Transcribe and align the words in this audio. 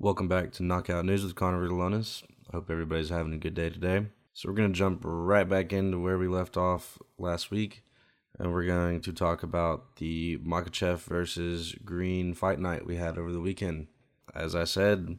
Welcome 0.00 0.28
back 0.28 0.52
to 0.52 0.62
Knockout 0.62 1.04
News 1.06 1.24
with 1.24 1.34
Connor 1.34 1.66
Vitalonis. 1.66 2.22
I 2.48 2.54
hope 2.54 2.70
everybody's 2.70 3.08
having 3.08 3.32
a 3.32 3.36
good 3.36 3.54
day 3.54 3.68
today. 3.68 4.06
So, 4.32 4.48
we're 4.48 4.54
going 4.54 4.72
to 4.72 4.78
jump 4.78 5.00
right 5.02 5.48
back 5.48 5.72
into 5.72 5.98
where 5.98 6.16
we 6.16 6.28
left 6.28 6.56
off 6.56 6.98
last 7.18 7.50
week, 7.50 7.82
and 8.38 8.52
we're 8.52 8.64
going 8.64 9.00
to 9.00 9.12
talk 9.12 9.42
about 9.42 9.96
the 9.96 10.38
Makhachev 10.38 11.00
versus 11.00 11.74
Green 11.84 12.32
fight 12.32 12.60
night 12.60 12.86
we 12.86 12.94
had 12.94 13.18
over 13.18 13.32
the 13.32 13.40
weekend. 13.40 13.88
As 14.32 14.54
I 14.54 14.62
said, 14.62 15.18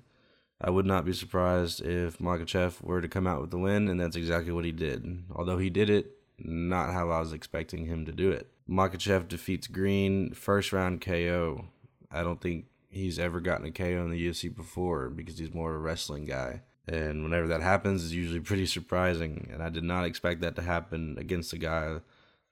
I 0.61 0.69
would 0.69 0.85
not 0.85 1.03
be 1.03 1.11
surprised 1.11 1.81
if 1.81 2.19
Makhachev 2.19 2.81
were 2.81 3.01
to 3.01 3.09
come 3.09 3.27
out 3.27 3.41
with 3.41 3.51
the 3.51 3.59
win, 3.59 3.89
and 3.89 3.99
that's 3.99 4.15
exactly 4.15 4.53
what 4.53 4.63
he 4.63 4.71
did. 4.71 5.25
Although 5.35 5.57
he 5.57 5.69
did 5.69 5.89
it 5.89 6.11
not 6.37 6.93
how 6.93 7.09
I 7.09 7.19
was 7.19 7.33
expecting 7.33 7.87
him 7.87 8.05
to 8.05 8.13
do 8.13 8.31
it. 8.31 8.49
Makhachev 8.69 9.27
defeats 9.27 9.67
Green 9.67 10.31
first 10.33 10.71
round 10.71 11.01
KO. 11.01 11.65
I 12.09 12.23
don't 12.23 12.39
think 12.39 12.67
he's 12.89 13.19
ever 13.19 13.39
gotten 13.39 13.65
a 13.65 13.71
KO 13.71 14.03
in 14.03 14.11
the 14.11 14.27
UFC 14.27 14.53
before 14.53 15.09
because 15.09 15.37
he's 15.37 15.53
more 15.53 15.71
of 15.71 15.77
a 15.77 15.79
wrestling 15.79 16.25
guy. 16.25 16.61
And 16.87 17.23
whenever 17.23 17.47
that 17.47 17.61
happens, 17.61 18.03
it's 18.03 18.13
usually 18.13 18.39
pretty 18.39 18.65
surprising. 18.65 19.49
And 19.53 19.61
I 19.61 19.69
did 19.69 19.83
not 19.83 20.05
expect 20.05 20.41
that 20.41 20.55
to 20.55 20.63
happen 20.63 21.17
against 21.19 21.53
a 21.53 21.57
guy 21.57 21.99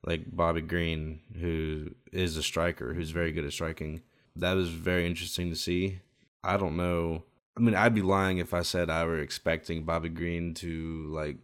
like 0.05 0.36
Bobby 0.36 0.62
Green, 0.62 1.22
who 1.40 1.96
is 2.12 2.38
a 2.38 2.44
striker, 2.44 2.94
who's 2.94 3.10
very 3.10 3.32
good 3.32 3.46
at 3.46 3.52
striking. 3.52 4.02
That 4.36 4.54
was 4.54 4.70
very 4.70 5.08
interesting 5.08 5.50
to 5.50 5.55
see. 5.55 6.02
I 6.44 6.58
don't 6.58 6.77
know. 6.77 7.24
I 7.58 7.62
mean, 7.62 7.74
I'd 7.74 7.96
be 7.96 8.04
lying 8.04 8.38
if 8.38 8.54
I 8.54 8.62
said 8.62 8.91
I 8.91 9.05
were 9.05 9.20
expecting 9.20 9.84
Bobby 9.84 10.10
Green 10.10 10.54
to 10.55 11.08
like 11.10 11.38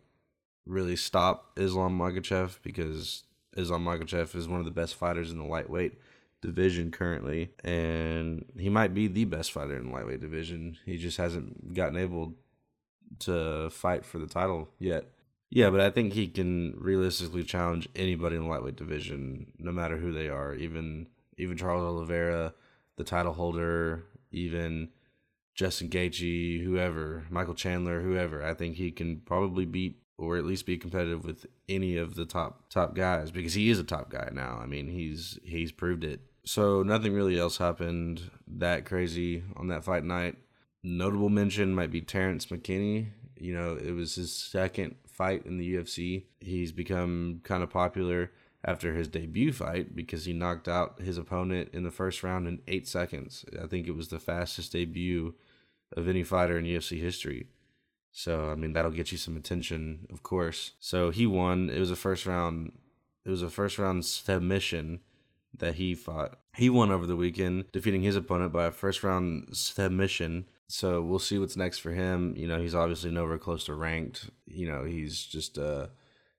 really 0.67 0.95
stop 0.95 1.51
Islam 1.57 1.97
Makhachev 1.97 2.59
because 2.61 3.23
Islam 3.57 3.83
Makhachev 3.85 4.35
is 4.35 4.47
one 4.47 4.59
of 4.59 4.65
the 4.65 4.71
best 4.71 4.95
fighters 4.95 5.31
in 5.31 5.39
the 5.39 5.43
lightweight 5.43 5.97
division 6.43 6.91
currently, 6.91 7.51
and 7.63 8.45
he 8.57 8.69
might 8.69 8.93
be 8.93 9.07
the 9.07 9.25
best 9.25 9.51
fighter 9.51 9.75
in 9.75 9.87
the 9.87 9.91
lightweight 9.91 10.21
division. 10.21 10.77
He 10.85 10.97
just 10.97 11.17
hasn't 11.17 11.73
gotten 11.73 11.97
able 11.97 12.35
to 13.19 13.69
fight 13.71 14.05
for 14.05 14.19
the 14.19 14.27
title 14.27 14.69
yet. 14.77 15.05
Yeah, 15.49 15.69
but 15.69 15.81
I 15.81 15.89
think 15.89 16.13
he 16.13 16.27
can 16.27 16.75
realistically 16.77 17.43
challenge 17.43 17.87
anybody 17.95 18.35
in 18.35 18.43
the 18.43 18.49
lightweight 18.49 18.75
division, 18.75 19.53
no 19.57 19.71
matter 19.71 19.97
who 19.97 20.11
they 20.11 20.27
are. 20.27 20.53
Even 20.53 21.07
even 21.37 21.57
Charles 21.57 21.83
Oliveira, 21.83 22.53
the 22.97 23.03
title 23.03 23.33
holder, 23.33 24.05
even 24.31 24.89
Justin 25.55 25.89
Gaethje, 25.89 26.63
whoever, 26.63 27.25
Michael 27.29 27.55
Chandler, 27.55 28.01
whoever. 28.01 28.43
I 28.43 28.53
think 28.53 28.75
he 28.75 28.91
can 28.91 29.21
probably 29.25 29.65
beat 29.65 30.03
or 30.17 30.37
at 30.37 30.45
least 30.45 30.65
be 30.65 30.77
competitive 30.77 31.23
with 31.23 31.45
any 31.67 31.97
of 31.97 32.15
the 32.15 32.25
top 32.25 32.69
top 32.69 32.95
guys 32.95 33.31
because 33.31 33.53
he 33.53 33.69
is 33.69 33.79
a 33.79 33.83
top 33.83 34.09
guy 34.09 34.29
now. 34.31 34.59
I 34.61 34.65
mean, 34.65 34.87
he's 34.87 35.39
he's 35.43 35.71
proved 35.71 36.03
it. 36.03 36.21
So 36.45 36.83
nothing 36.83 37.13
really 37.13 37.39
else 37.39 37.57
happened 37.57 38.29
that 38.47 38.85
crazy 38.85 39.43
on 39.55 39.67
that 39.69 39.85
fight 39.85 40.03
night. 40.03 40.35
Notable 40.83 41.29
mention 41.29 41.73
might 41.73 41.91
be 41.91 42.01
Terrence 42.01 42.47
McKinney. 42.47 43.07
You 43.37 43.53
know, 43.53 43.75
it 43.75 43.91
was 43.91 44.15
his 44.15 44.33
second 44.33 44.95
fight 45.07 45.45
in 45.45 45.57
the 45.57 45.75
UFC. 45.75 46.25
He's 46.41 46.71
become 46.71 47.41
kind 47.43 47.63
of 47.63 47.69
popular 47.69 48.31
after 48.65 48.93
his 48.93 49.07
debut 49.07 49.53
fight 49.53 49.95
because 49.95 50.25
he 50.25 50.33
knocked 50.33 50.67
out 50.67 50.99
his 50.99 51.17
opponent 51.17 51.69
in 51.73 51.83
the 51.83 51.91
first 51.91 52.23
round 52.23 52.47
in 52.47 52.61
eight 52.67 52.87
seconds. 52.87 53.45
I 53.61 53.67
think 53.67 53.87
it 53.87 53.95
was 53.95 54.09
the 54.09 54.19
fastest 54.19 54.73
debut 54.73 55.35
of 55.95 56.07
any 56.07 56.23
fighter 56.23 56.57
in 56.57 56.65
UFC 56.65 56.99
history. 56.99 57.47
So 58.11 58.49
I 58.49 58.55
mean 58.55 58.73
that'll 58.73 58.91
get 58.91 59.11
you 59.11 59.17
some 59.17 59.37
attention, 59.37 60.07
of 60.11 60.23
course. 60.23 60.71
So 60.79 61.09
he 61.09 61.25
won. 61.25 61.69
It 61.69 61.79
was 61.79 61.91
a 61.91 61.95
first 61.95 62.25
round. 62.25 62.73
It 63.25 63.29
was 63.29 63.41
a 63.41 63.49
first 63.49 63.77
round 63.77 64.05
submission 64.05 64.99
that 65.57 65.75
he 65.75 65.95
fought. 65.95 66.39
He 66.55 66.69
won 66.69 66.91
over 66.91 67.05
the 67.05 67.15
weekend, 67.15 67.71
defeating 67.71 68.01
his 68.01 68.15
opponent 68.15 68.51
by 68.51 68.65
a 68.65 68.71
first 68.71 69.03
round 69.03 69.49
submission. 69.55 70.45
So 70.67 71.01
we'll 71.01 71.19
see 71.19 71.37
what's 71.37 71.57
next 71.57 71.79
for 71.79 71.91
him. 71.91 72.33
You 72.35 72.47
know, 72.47 72.59
he's 72.59 72.75
obviously 72.75 73.11
nowhere 73.11 73.37
close 73.37 73.65
to 73.65 73.75
ranked. 73.75 74.29
You 74.45 74.67
know, 74.67 74.83
he's 74.83 75.23
just 75.23 75.57
uh 75.57 75.87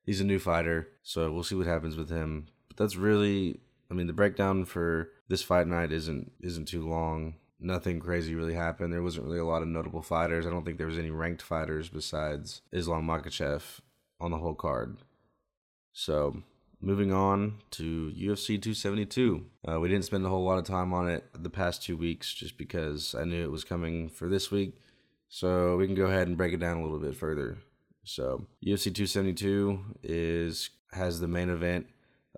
he's 0.05 0.21
a 0.21 0.25
new 0.25 0.39
fighter. 0.39 0.89
So 1.03 1.31
we'll 1.31 1.43
see 1.43 1.55
what 1.55 1.67
happens 1.67 1.95
with 1.95 2.09
him. 2.09 2.47
But 2.67 2.77
that's 2.77 2.95
really 2.95 3.59
I 3.89 3.93
mean 3.93 4.07
the 4.07 4.13
breakdown 4.13 4.65
for 4.65 5.11
this 5.27 5.43
fight 5.43 5.67
night 5.67 5.91
isn't 5.91 6.31
isn't 6.41 6.67
too 6.67 6.87
long 6.87 7.35
nothing 7.59 7.99
crazy 7.99 8.35
really 8.35 8.53
happened. 8.53 8.93
There 8.93 9.01
wasn't 9.01 9.25
really 9.25 9.39
a 9.39 9.45
lot 9.45 9.61
of 9.61 9.67
notable 9.67 10.01
fighters. 10.01 10.45
I 10.45 10.49
don't 10.49 10.65
think 10.65 10.77
there 10.77 10.87
was 10.87 10.99
any 10.99 11.09
ranked 11.09 11.41
fighters 11.41 11.89
besides 11.89 12.61
Islam 12.71 13.07
Makhachev 13.07 13.79
on 14.19 14.31
the 14.31 14.37
whole 14.37 14.55
card. 14.55 14.97
So 15.91 16.43
moving 16.85 17.11
on 17.11 17.55
to 17.71 18.13
UFC 18.15 18.61
272. 18.61 19.43
Uh, 19.67 19.79
we 19.79 19.89
didn't 19.89 20.05
spend 20.05 20.25
a 20.25 20.29
whole 20.29 20.45
lot 20.45 20.59
of 20.59 20.65
time 20.65 20.93
on 20.93 21.09
it 21.09 21.25
the 21.33 21.49
past 21.49 21.83
two 21.83 21.97
weeks 21.97 22.33
just 22.33 22.57
because 22.57 23.15
I 23.15 23.23
knew 23.23 23.43
it 23.43 23.51
was 23.51 23.63
coming 23.63 24.07
for 24.07 24.29
this 24.29 24.51
week. 24.51 24.77
So 25.27 25.75
we 25.77 25.87
can 25.87 25.95
go 25.95 26.05
ahead 26.05 26.27
and 26.27 26.37
break 26.37 26.53
it 26.53 26.59
down 26.59 26.77
a 26.77 26.83
little 26.83 26.99
bit 26.99 27.15
further. 27.15 27.57
So 28.03 28.45
UFC 28.63 28.93
272 28.93 29.97
is 30.03 30.69
has 30.93 31.19
the 31.19 31.27
main 31.27 31.49
event 31.49 31.87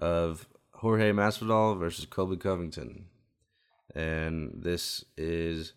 of 0.01 0.47
Jorge 0.75 1.11
Masvidal 1.11 1.77
versus 1.77 2.05
Colby 2.05 2.37
Covington 2.37 3.05
and 3.93 4.53
this 4.55 5.03
is 5.17 5.73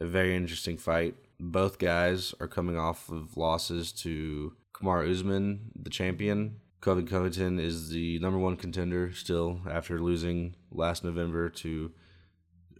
a 0.00 0.06
very 0.06 0.34
interesting 0.34 0.76
fight. 0.76 1.14
Both 1.38 1.78
guys 1.78 2.34
are 2.40 2.48
coming 2.48 2.78
off 2.78 3.08
of 3.10 3.36
losses 3.36 3.92
to 3.92 4.54
Kamaru 4.74 5.10
Usman, 5.10 5.70
the 5.76 5.90
champion. 5.90 6.56
Colby 6.82 7.04
Covington 7.04 7.60
is 7.60 7.90
the 7.90 8.18
number 8.18 8.40
one 8.40 8.56
contender 8.56 9.12
still 9.12 9.60
after 9.70 10.00
losing 10.00 10.56
last 10.72 11.04
November 11.04 11.48
to 11.48 11.92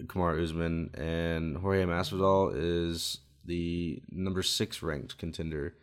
Kamaru 0.07 0.43
Usman, 0.43 0.91
and 0.95 1.57
Jorge 1.59 1.85
Masvidal 1.85 2.53
is 2.53 3.19
the 3.45 4.03
number 4.11 4.43
six 4.43 4.83
ranked 4.83 5.19
contender. 5.19 5.77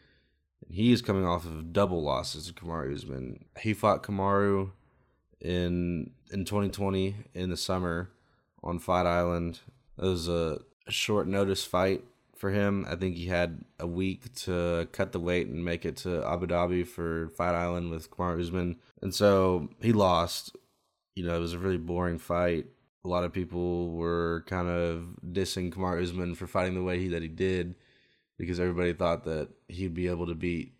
He 0.70 0.92
is 0.92 1.02
coming 1.02 1.26
off 1.26 1.46
of 1.46 1.72
double 1.72 2.04
losses 2.04 2.48
to 2.48 2.54
Kamaru 2.54 2.94
Usman. 2.94 3.46
He 3.62 3.74
fought 3.74 4.04
Kamaru 4.04 4.72
in 5.40 6.12
in 6.30 6.44
2020 6.44 7.16
in 7.34 7.50
the 7.50 7.56
summer 7.56 8.12
on 8.62 8.80
Fight 8.80 9.06
Island. 9.06 9.62
It 9.98 10.04
was 10.04 10.28
a 10.28 10.60
short 10.90 11.26
notice 11.26 11.64
fight 11.64 12.04
for 12.40 12.52
him. 12.52 12.86
I 12.90 12.96
think 12.96 13.18
he 13.18 13.26
had 13.26 13.66
a 13.80 13.86
week 13.86 14.34
to 14.46 14.88
cut 14.94 15.12
the 15.12 15.20
weight 15.20 15.48
and 15.48 15.64
make 15.64 15.84
it 15.84 15.98
to 15.98 16.26
Abu 16.26 16.48
Dhabi 16.48 16.88
for 16.88 17.28
Fight 17.30 17.54
Island 17.54 17.92
with 17.92 18.10
Kamaru 18.10 18.40
Usman, 18.40 18.78
and 19.02 19.14
so 19.14 19.70
he 19.82 19.92
lost. 19.92 20.56
You 21.16 21.26
know, 21.26 21.36
it 21.36 21.42
was 21.42 21.54
a 21.54 21.60
really 21.60 21.78
boring 21.78 22.18
fight. 22.18 22.68
A 23.04 23.08
lot 23.10 23.26
of 23.26 23.34
people 23.34 23.92
were 23.92 24.46
kind 24.48 24.70
of 24.70 25.18
dissing 25.26 25.70
Kamaru 25.74 26.02
Usman 26.02 26.34
for 26.36 26.48
fighting 26.48 26.76
the 26.76 26.84
way 26.84 26.98
he, 26.98 27.10
that 27.10 27.22
he 27.22 27.28
did, 27.28 27.76
because 28.38 28.58
everybody 28.60 28.94
thought 28.94 29.26
that 29.26 29.50
he'd 29.68 29.94
be 29.94 30.08
able 30.08 30.28
to 30.28 30.36
beat 30.36 30.74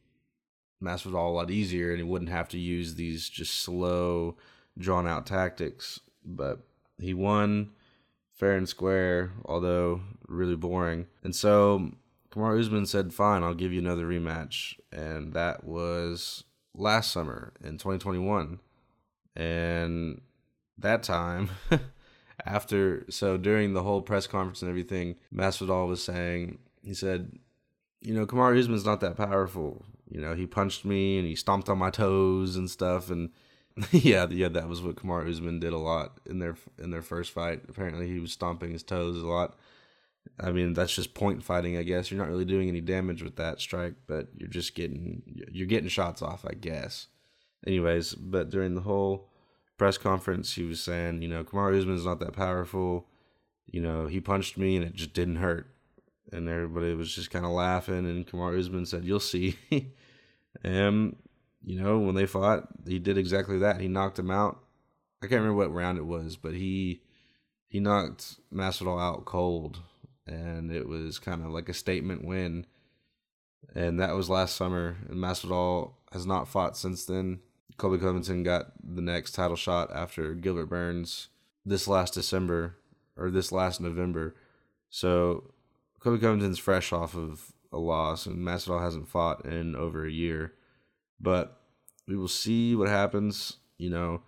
Masvidal 0.82 1.28
a 1.28 1.30
lot 1.30 1.52
easier, 1.52 1.90
and 1.90 1.98
he 1.98 2.04
wouldn't 2.04 2.32
have 2.32 2.48
to 2.50 2.58
use 2.58 2.96
these 2.96 3.28
just 3.28 3.56
slow, 3.56 4.38
drawn 4.78 5.06
out 5.06 5.26
tactics. 5.26 6.00
But 6.24 6.60
he 7.02 7.14
won 7.14 7.72
fair 8.40 8.56
and 8.56 8.70
square, 8.70 9.34
although 9.46 10.02
really 10.28 10.56
boring. 10.56 11.08
And 11.24 11.36
so 11.36 11.92
Kamaru 12.32 12.60
Usman 12.60 12.86
said, 12.86 13.14
"Fine, 13.14 13.44
I'll 13.44 13.54
give 13.54 13.74
you 13.74 13.80
another 13.80 14.08
rematch," 14.08 14.80
and 14.92 15.34
that 15.34 15.66
was 15.66 16.46
last 16.74 17.12
summer 17.12 17.54
in 17.62 17.78
2021. 17.78 18.60
And 19.36 20.22
that 20.78 21.04
time, 21.04 21.50
after 22.46 23.06
so 23.10 23.38
during 23.38 23.74
the 23.74 23.84
whole 23.84 24.02
press 24.02 24.26
conference 24.26 24.62
and 24.62 24.70
everything, 24.70 25.18
Masvidal 25.34 25.88
was 25.88 26.02
saying, 26.02 26.60
he 26.82 26.94
said, 26.94 27.38
"You 28.00 28.14
know, 28.14 28.26
Kamaru 28.26 28.58
Usman's 28.58 28.86
not 28.86 29.02
that 29.02 29.18
powerful. 29.18 29.86
You 30.10 30.22
know, 30.22 30.34
he 30.34 30.48
punched 30.48 30.86
me 30.86 31.20
and 31.20 31.28
he 31.28 31.36
stomped 31.36 31.70
on 31.70 31.78
my 31.78 31.90
toes 31.92 32.56
and 32.56 32.70
stuff, 32.70 33.10
and." 33.10 33.32
yeah, 33.92 34.28
yeah, 34.30 34.50
that 34.50 34.68
was 34.68 34.82
what 34.82 34.96
Kamaru 34.96 35.30
Usman 35.30 35.60
did 35.60 35.74
a 35.74 35.78
lot 35.78 36.20
in 36.26 36.40
their 36.40 36.56
in 36.78 36.92
their 36.92 37.02
first 37.02 37.32
fight. 37.32 37.62
Apparently, 37.70 38.08
he 38.08 38.20
was 38.20 38.32
stomping 38.32 38.72
his 38.72 38.84
toes 38.84 39.22
a 39.22 39.28
lot. 39.28 39.58
I 40.40 40.52
mean, 40.52 40.74
that's 40.74 40.94
just 40.94 41.14
point 41.14 41.44
fighting, 41.44 41.78
I 41.78 41.84
guess. 41.84 42.12
You're 42.12 42.20
not 42.20 42.30
really 42.30 42.46
doing 42.46 42.68
any 42.70 42.82
damage 42.82 43.24
with 43.24 43.36
that 43.38 43.60
strike, 43.60 43.96
but 44.08 44.28
you're 44.38 44.50
just 44.50 44.76
getting 44.76 45.22
you're 45.52 45.68
getting 45.68 45.90
shots 45.90 46.22
off, 46.22 46.46
I 46.46 46.54
guess. 46.54 47.08
Anyways, 47.66 48.16
but 48.16 48.50
during 48.50 48.76
the 48.76 48.82
whole 48.82 49.30
press 49.78 49.98
conference, 49.98 50.54
he 50.54 50.64
was 50.64 50.82
saying, 50.82 51.22
you 51.22 51.28
know, 51.28 51.44
Kamaru 51.44 51.78
Usman's 51.78 52.06
not 52.06 52.20
that 52.20 52.34
powerful. 52.34 53.08
You 53.68 53.82
know, 53.82 54.08
he 54.08 54.20
punched 54.20 54.58
me 54.58 54.76
and 54.76 54.86
it 54.86 54.94
just 54.94 55.14
didn't 55.14 55.38
hurt, 55.38 55.68
and 56.32 56.50
everybody 56.50 56.94
was 56.94 57.14
just 57.14 57.32
kind 57.32 57.46
of 57.46 57.52
laughing. 57.52 58.06
And 58.06 58.28
Kamaru 58.28 58.60
Usman 58.60 58.86
said, 58.86 59.06
"You'll 59.06 59.20
see." 59.20 59.58
and 60.64 61.16
you 61.64 61.82
know, 61.82 62.00
when 62.00 62.16
they 62.16 62.26
fought, 62.26 62.68
he 62.88 63.00
did 63.00 63.18
exactly 63.18 63.60
that. 63.60 63.82
He 63.82 63.88
knocked 63.88 64.20
him 64.20 64.32
out. 64.32 64.60
I 65.22 65.28
can't 65.28 65.42
remember 65.42 65.58
what 65.58 65.74
round 65.74 65.98
it 65.98 66.06
was, 66.06 66.38
but 66.38 66.54
he 66.54 67.02
he 67.68 67.80
knocked 67.80 68.40
Masvidal 68.54 69.00
out 69.00 69.26
cold, 69.26 69.80
and 70.26 70.72
it 70.72 70.88
was 70.88 71.20
kind 71.20 71.44
of 71.44 71.52
like 71.52 71.70
a 71.70 71.74
statement 71.74 72.26
win. 72.26 72.66
And 73.76 74.00
that 74.00 74.16
was 74.16 74.30
last 74.30 74.56
summer, 74.56 74.98
and 75.10 75.18
Masvidal 75.20 75.94
has 76.12 76.26
not 76.26 76.48
fought 76.48 76.78
since 76.78 77.06
then. 77.06 77.40
Colby 77.78 77.98
Covington 77.98 78.44
got 78.44 78.72
the 78.84 79.02
next 79.02 79.34
title 79.34 79.56
shot 79.56 79.90
after 79.94 80.34
Gilbert 80.34 80.66
Burns 80.66 81.30
this 81.66 81.88
last 81.88 82.14
December 82.14 82.76
or 83.16 83.30
this 83.30 83.52
last 83.52 83.80
November. 83.80 84.36
So 84.90 85.54
Colby 86.00 86.20
Covington's 86.20 86.60
fresh 86.60 86.92
off 86.92 87.16
of 87.16 87.54
a 87.72 87.78
loss, 87.78 88.26
and 88.26 88.38
Masvidal 88.38 88.82
hasn't 88.82 89.10
fought 89.10 89.46
in 89.46 89.76
over 89.76 90.06
a 90.06 90.12
year. 90.12 90.54
But 91.20 91.58
we 92.08 92.16
will 92.16 92.28
see 92.28 92.76
what 92.76 92.90
happens. 92.90 93.58
You 93.78 93.90
know, 93.90 94.22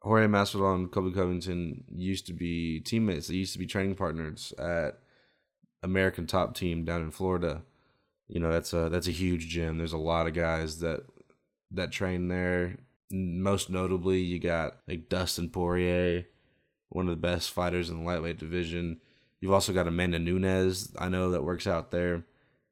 Jorge 0.00 0.26
Masvidal 0.26 0.74
and 0.74 0.90
Colby 0.90 1.12
Covington 1.12 1.84
used 1.94 2.26
to 2.26 2.32
be 2.32 2.80
teammates. 2.80 3.28
They 3.28 3.34
used 3.34 3.52
to 3.54 3.58
be 3.58 3.66
training 3.66 3.96
partners 3.96 4.52
at 4.58 4.98
American 5.82 6.26
Top 6.26 6.54
Team 6.54 6.84
down 6.84 7.02
in 7.02 7.10
Florida. 7.10 7.62
You 8.28 8.40
know, 8.40 8.50
that's 8.50 8.72
a 8.72 8.88
that's 8.88 9.08
a 9.08 9.12
huge 9.12 9.48
gym. 9.48 9.78
There's 9.78 9.92
a 9.92 9.98
lot 9.98 10.26
of 10.26 10.34
guys 10.34 10.80
that 10.80 11.04
that 11.72 11.92
train 11.92 12.28
there. 12.28 12.78
Most 13.10 13.70
notably, 13.70 14.18
you 14.18 14.38
got 14.38 14.78
like 14.88 15.08
Dustin 15.08 15.48
Poirier, 15.48 16.26
one 16.88 17.06
of 17.06 17.10
the 17.10 17.28
best 17.28 17.50
fighters 17.50 17.88
in 17.88 17.98
the 17.98 18.04
lightweight 18.04 18.38
division. 18.38 19.00
You've 19.40 19.52
also 19.52 19.72
got 19.72 19.86
Amanda 19.86 20.18
Nunes, 20.18 20.92
I 20.98 21.08
know 21.08 21.30
that 21.30 21.44
works 21.44 21.66
out 21.66 21.90
there, 21.90 22.24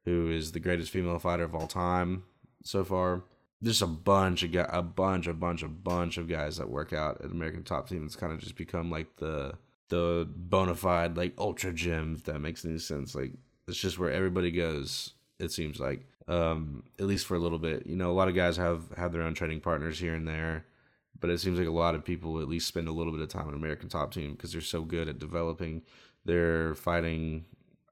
who 0.04 0.30
is 0.30 0.52
the 0.52 0.60
greatest 0.60 0.90
female 0.90 1.18
fighter 1.18 1.44
of 1.44 1.54
all 1.54 1.66
time 1.66 2.24
so 2.62 2.84
far. 2.84 3.22
Just 3.64 3.82
a 3.82 3.86
bunch 3.86 4.42
of 4.42 4.52
guys, 4.52 4.68
a 4.70 4.82
bunch, 4.82 5.26
a 5.26 5.32
bunch, 5.32 5.62
a 5.62 5.68
bunch 5.68 6.18
of 6.18 6.28
guys 6.28 6.58
that 6.58 6.68
work 6.68 6.92
out 6.92 7.22
at 7.24 7.30
American 7.30 7.62
Top 7.64 7.88
Team. 7.88 8.04
It's 8.04 8.16
kind 8.16 8.32
of 8.32 8.38
just 8.38 8.56
become 8.56 8.90
like 8.90 9.16
the 9.16 9.54
the 9.88 10.28
bona 10.28 10.74
fide 10.74 11.16
like 11.16 11.32
ultra 11.38 11.72
gym. 11.72 12.14
If 12.18 12.24
that 12.24 12.40
makes 12.40 12.64
any 12.64 12.78
sense, 12.78 13.14
like 13.14 13.32
it's 13.66 13.78
just 13.78 13.98
where 13.98 14.10
everybody 14.10 14.50
goes. 14.50 15.14
It 15.38 15.50
seems 15.50 15.80
like, 15.80 16.06
um, 16.28 16.84
at 16.98 17.06
least 17.06 17.26
for 17.26 17.34
a 17.36 17.40
little 17.40 17.58
bit. 17.58 17.86
You 17.86 17.96
know, 17.96 18.10
a 18.10 18.12
lot 18.12 18.28
of 18.28 18.34
guys 18.34 18.56
have 18.58 18.82
have 18.96 19.12
their 19.12 19.22
own 19.22 19.34
training 19.34 19.60
partners 19.60 19.98
here 19.98 20.14
and 20.14 20.28
there, 20.28 20.66
but 21.18 21.30
it 21.30 21.38
seems 21.40 21.58
like 21.58 21.68
a 21.68 21.72
lot 21.72 21.94
of 21.94 22.04
people 22.04 22.40
at 22.40 22.48
least 22.48 22.68
spend 22.68 22.86
a 22.86 22.92
little 22.92 23.12
bit 23.12 23.22
of 23.22 23.28
time 23.28 23.48
at 23.48 23.54
American 23.54 23.88
Top 23.88 24.12
Team 24.12 24.32
because 24.32 24.52
they're 24.52 24.60
so 24.60 24.82
good 24.82 25.08
at 25.08 25.18
developing 25.18 25.82
their 26.24 26.74
fighting 26.74 27.46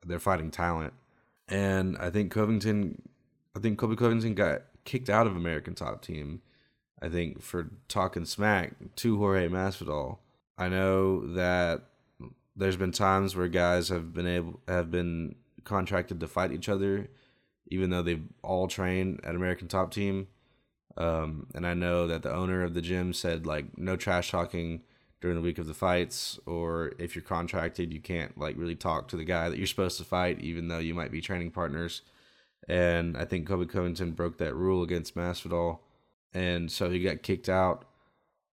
their 0.05 0.21
fighting 0.21 0.51
talent. 0.51 0.93
And 1.49 1.97
I 1.99 2.11
think 2.11 2.31
Covington, 2.31 3.01
I 3.57 3.59
think 3.59 3.79
Colby 3.79 3.97
Covington 3.97 4.35
got 4.35 4.63
kicked 4.85 5.11
out 5.11 5.27
of 5.27 5.37
American 5.37 5.75
Top 5.75 6.03
Team. 6.03 6.43
I 7.01 7.09
think 7.09 7.43
for 7.43 7.71
talking 7.89 8.25
smack 8.25 8.75
to 8.97 9.19
Jorge 9.19 9.49
Masvidal. 9.49 10.19
I 10.57 10.69
know 10.69 11.27
that 11.35 11.83
there's 12.55 12.77
been 12.77 12.93
times 12.93 13.35
where 13.35 13.49
guys 13.49 13.89
have 13.89 14.13
been 14.13 14.27
able 14.27 14.61
have 14.69 14.91
been 14.91 15.35
contracted 15.65 16.21
to 16.21 16.29
fight 16.29 16.53
each 16.53 16.69
other, 16.69 17.09
even 17.69 17.91
though 17.91 18.03
they've 18.03 18.25
all 18.43 18.69
trained 18.69 19.21
at 19.25 19.35
American 19.35 19.69
Top 19.69 19.93
Team. 19.93 20.29
Um, 20.97 21.47
and 21.55 21.67
I 21.67 21.75
know 21.75 22.07
that 22.07 22.23
the 22.23 22.33
owner 22.33 22.63
of 22.63 22.75
the 22.75 22.83
gym 22.83 23.13
said 23.15 23.47
like 23.47 23.79
no 23.79 23.97
trash 23.97 24.31
talking 24.31 24.83
during 25.21 25.37
the 25.37 25.43
week 25.43 25.59
of 25.59 25.67
the 25.67 25.75
fights, 25.75 26.39
or 26.47 26.93
if 26.99 27.15
you're 27.15 27.23
contracted, 27.23 27.93
you 27.93 28.01
can't 28.01 28.37
like 28.37 28.57
really 28.59 28.75
talk 28.75 29.09
to 29.09 29.17
the 29.17 29.25
guy 29.25 29.49
that 29.49 29.57
you're 29.57 29.67
supposed 29.67 29.97
to 29.99 30.05
fight, 30.05 30.41
even 30.41 30.69
though 30.69 30.79
you 30.79 30.95
might 30.95 31.13
be 31.13 31.21
training 31.21 31.51
partners. 31.51 32.03
And 32.69 33.17
I 33.17 33.25
think 33.25 33.47
Colby 33.47 33.67
Covington 33.67 34.13
broke 34.13 34.39
that 34.39 34.55
rule 34.55 34.83
against 34.83 35.17
Masvidal, 35.17 35.81
and 36.33 36.71
so 36.71 36.91
he 36.91 37.03
got 37.03 37.23
kicked 37.23 37.49
out. 37.49 37.85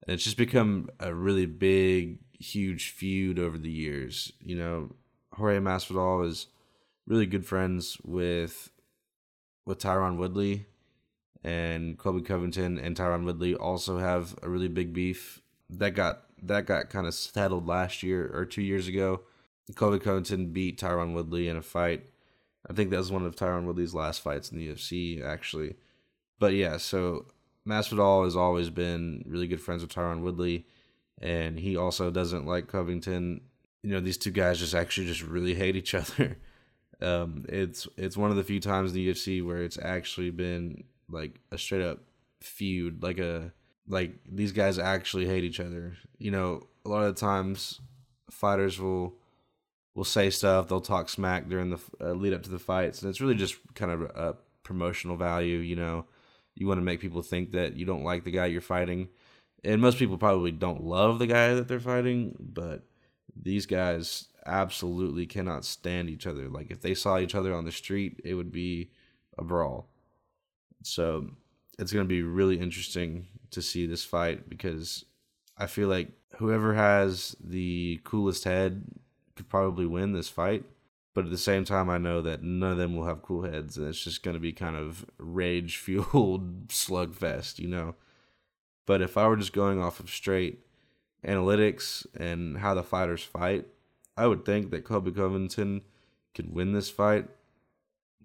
And 0.04 0.14
it's 0.14 0.24
just 0.24 0.38
become 0.38 0.90
a 1.00 1.14
really 1.14 1.46
big, 1.46 2.20
huge 2.40 2.90
feud 2.90 3.38
over 3.38 3.58
the 3.58 3.70
years. 3.70 4.32
You 4.40 4.56
know, 4.56 4.96
Jorge 5.34 5.60
Masvidal 5.60 6.26
is 6.26 6.48
really 7.06 7.26
good 7.26 7.46
friends 7.46 7.98
with 8.04 8.72
with 9.66 9.80
Tyron 9.80 10.18
Woodley, 10.18 10.66
and 11.44 11.98
Colby 11.98 12.22
Covington 12.22 12.80
and 12.80 12.96
Tyron 12.96 13.26
Woodley 13.26 13.54
also 13.54 14.00
have 14.00 14.36
a 14.42 14.50
really 14.50 14.68
big 14.68 14.94
beef 14.94 15.42
that 15.70 15.92
got 15.92 16.24
that 16.42 16.66
got 16.66 16.90
kind 16.90 17.06
of 17.06 17.14
settled 17.14 17.68
last 17.68 18.02
year 18.02 18.32
or 18.34 18.46
two 18.46 18.64
years 18.64 18.88
ago. 18.88 19.22
Colby 19.76 20.00
Covington 20.00 20.48
beat 20.48 20.80
Tyron 20.80 21.14
Woodley 21.14 21.48
in 21.48 21.56
a 21.56 21.62
fight 21.62 22.08
I 22.68 22.74
think 22.74 22.90
that 22.90 22.98
was 22.98 23.12
one 23.12 23.26
of 23.26 23.36
Tyron 23.36 23.66
Woodley's 23.66 23.94
last 23.94 24.22
fights 24.22 24.52
in 24.52 24.58
the 24.58 24.68
UFC, 24.70 25.24
actually. 25.24 25.76
But 26.40 26.54
yeah, 26.54 26.78
so 26.78 27.26
Masvidal 27.68 28.26
has 28.26 28.36
always 28.36 28.70
been 28.70 29.24
really 29.28 29.48
good 29.48 29.62
friends 29.62 29.82
with 29.82 29.94
Tyron 29.94 30.22
Woodley, 30.22 30.66
and 31.22 31.60
he 31.60 31.78
also 31.78 32.10
doesn't 32.12 32.46
like 32.46 32.68
Covington. 32.68 33.42
You 33.84 33.92
know, 33.92 34.00
these 34.00 34.18
two 34.18 34.32
guys 34.32 34.60
just 34.60 34.74
actually 34.74 35.08
just 35.08 35.22
really 35.22 35.54
hate 35.54 35.76
each 35.76 35.94
other. 35.96 36.38
Um, 37.02 37.46
it's 37.48 37.88
it's 37.98 38.18
one 38.18 38.32
of 38.32 38.38
the 38.38 38.44
few 38.44 38.60
times 38.60 38.92
in 38.92 38.96
the 38.96 39.10
UFC 39.10 39.46
where 39.46 39.64
it's 39.64 39.78
actually 39.82 40.32
been 40.32 40.84
like 41.10 41.40
a 41.52 41.58
straight 41.58 41.82
up 41.84 42.00
feud, 42.42 43.02
like 43.04 43.20
a 43.20 43.54
like 43.88 44.16
these 44.30 44.52
guys 44.52 44.78
actually 44.78 45.26
hate 45.26 45.44
each 45.44 45.60
other. 45.60 45.98
You 46.18 46.32
know, 46.32 46.68
a 46.86 46.90
lot 46.90 47.06
of 47.06 47.16
times 47.16 47.80
fighters 48.30 48.80
will 48.80 49.16
will 50.00 50.06
say 50.06 50.30
stuff. 50.30 50.70
They'll 50.70 50.80
talk 50.80 51.10
smack 51.10 51.50
during 51.50 51.72
the 51.72 51.80
uh, 52.00 52.14
lead 52.14 52.32
up 52.32 52.44
to 52.44 52.50
the 52.50 52.58
fights, 52.58 53.02
and 53.02 53.10
it's 53.10 53.20
really 53.20 53.36
just 53.36 53.58
kind 53.76 53.92
of 53.92 54.04
a 54.04 54.38
promotional 54.64 55.18
value. 55.18 55.58
You 55.58 55.76
know, 55.76 56.06
you 56.56 56.68
want 56.68 56.78
to 56.78 56.86
make 56.86 57.02
people 57.02 57.22
think 57.22 57.52
that 57.52 57.76
you 57.76 57.86
don't 57.86 58.06
like 58.06 58.24
the 58.24 58.32
guy 58.32 58.46
you're 58.46 58.62
fighting, 58.62 59.10
and 59.62 59.82
most 59.82 60.00
people 60.00 60.18
probably 60.18 60.54
don't 60.54 60.86
love 60.86 61.20
the 61.20 61.28
guy 61.28 61.54
that 61.54 61.68
they're 61.68 61.82
fighting, 61.82 62.34
but 62.40 62.84
these 63.36 63.66
guys 63.66 64.30
absolutely 64.46 65.26
cannot 65.26 65.66
stand 65.66 66.10
each 66.10 66.26
other. 66.26 66.48
Like 66.48 66.72
if 66.72 66.80
they 66.80 66.94
saw 66.94 67.20
each 67.20 67.36
other 67.36 67.54
on 67.54 67.66
the 67.66 67.72
street, 67.74 68.22
it 68.24 68.36
would 68.36 68.54
be 68.54 68.92
a 69.38 69.44
brawl. 69.44 69.90
So 70.82 71.30
it's 71.78 71.92
going 71.92 72.06
to 72.06 72.10
be 72.10 72.24
really 72.24 72.58
interesting 72.58 73.28
to 73.52 73.62
see 73.62 73.86
this 73.86 74.06
fight 74.06 74.50
because 74.50 75.04
I 75.58 75.68
feel 75.68 75.90
like 75.90 76.14
whoever 76.38 76.74
has 76.74 77.36
the 77.44 78.00
coolest 78.06 78.46
head 78.46 78.86
could 79.40 79.48
probably 79.48 79.86
win 79.86 80.12
this 80.12 80.28
fight. 80.28 80.66
But 81.14 81.24
at 81.24 81.32
the 81.32 81.38
same 81.38 81.64
time, 81.64 81.90
I 81.90 81.98
know 81.98 82.22
that 82.22 82.44
none 82.44 82.74
of 82.74 82.78
them 82.78 82.94
will 82.94 83.06
have 83.06 83.22
cool 83.22 83.44
heads, 83.44 83.78
and 83.78 83.88
it's 83.88 84.04
just 84.04 84.22
going 84.22 84.34
to 84.34 84.40
be 84.40 84.52
kind 84.52 84.76
of 84.76 85.06
rage 85.18 85.78
fueled 85.78 86.68
slugfest, 86.68 87.58
you 87.58 87.70
know. 87.70 87.96
But 88.86 89.02
if 89.02 89.16
I 89.16 89.28
were 89.28 89.38
just 89.38 89.54
going 89.54 89.82
off 89.82 90.02
of 90.02 90.10
straight 90.10 90.60
analytics 91.26 92.06
and 92.16 92.58
how 92.58 92.74
the 92.74 92.84
fighters 92.84 93.24
fight, 93.24 93.66
I 94.18 94.28
would 94.28 94.44
think 94.44 94.72
that 94.72 94.84
Colby 94.84 95.12
Covington 95.12 95.84
could 96.36 96.54
win 96.54 96.74
this 96.74 96.90
fight. 96.90 97.28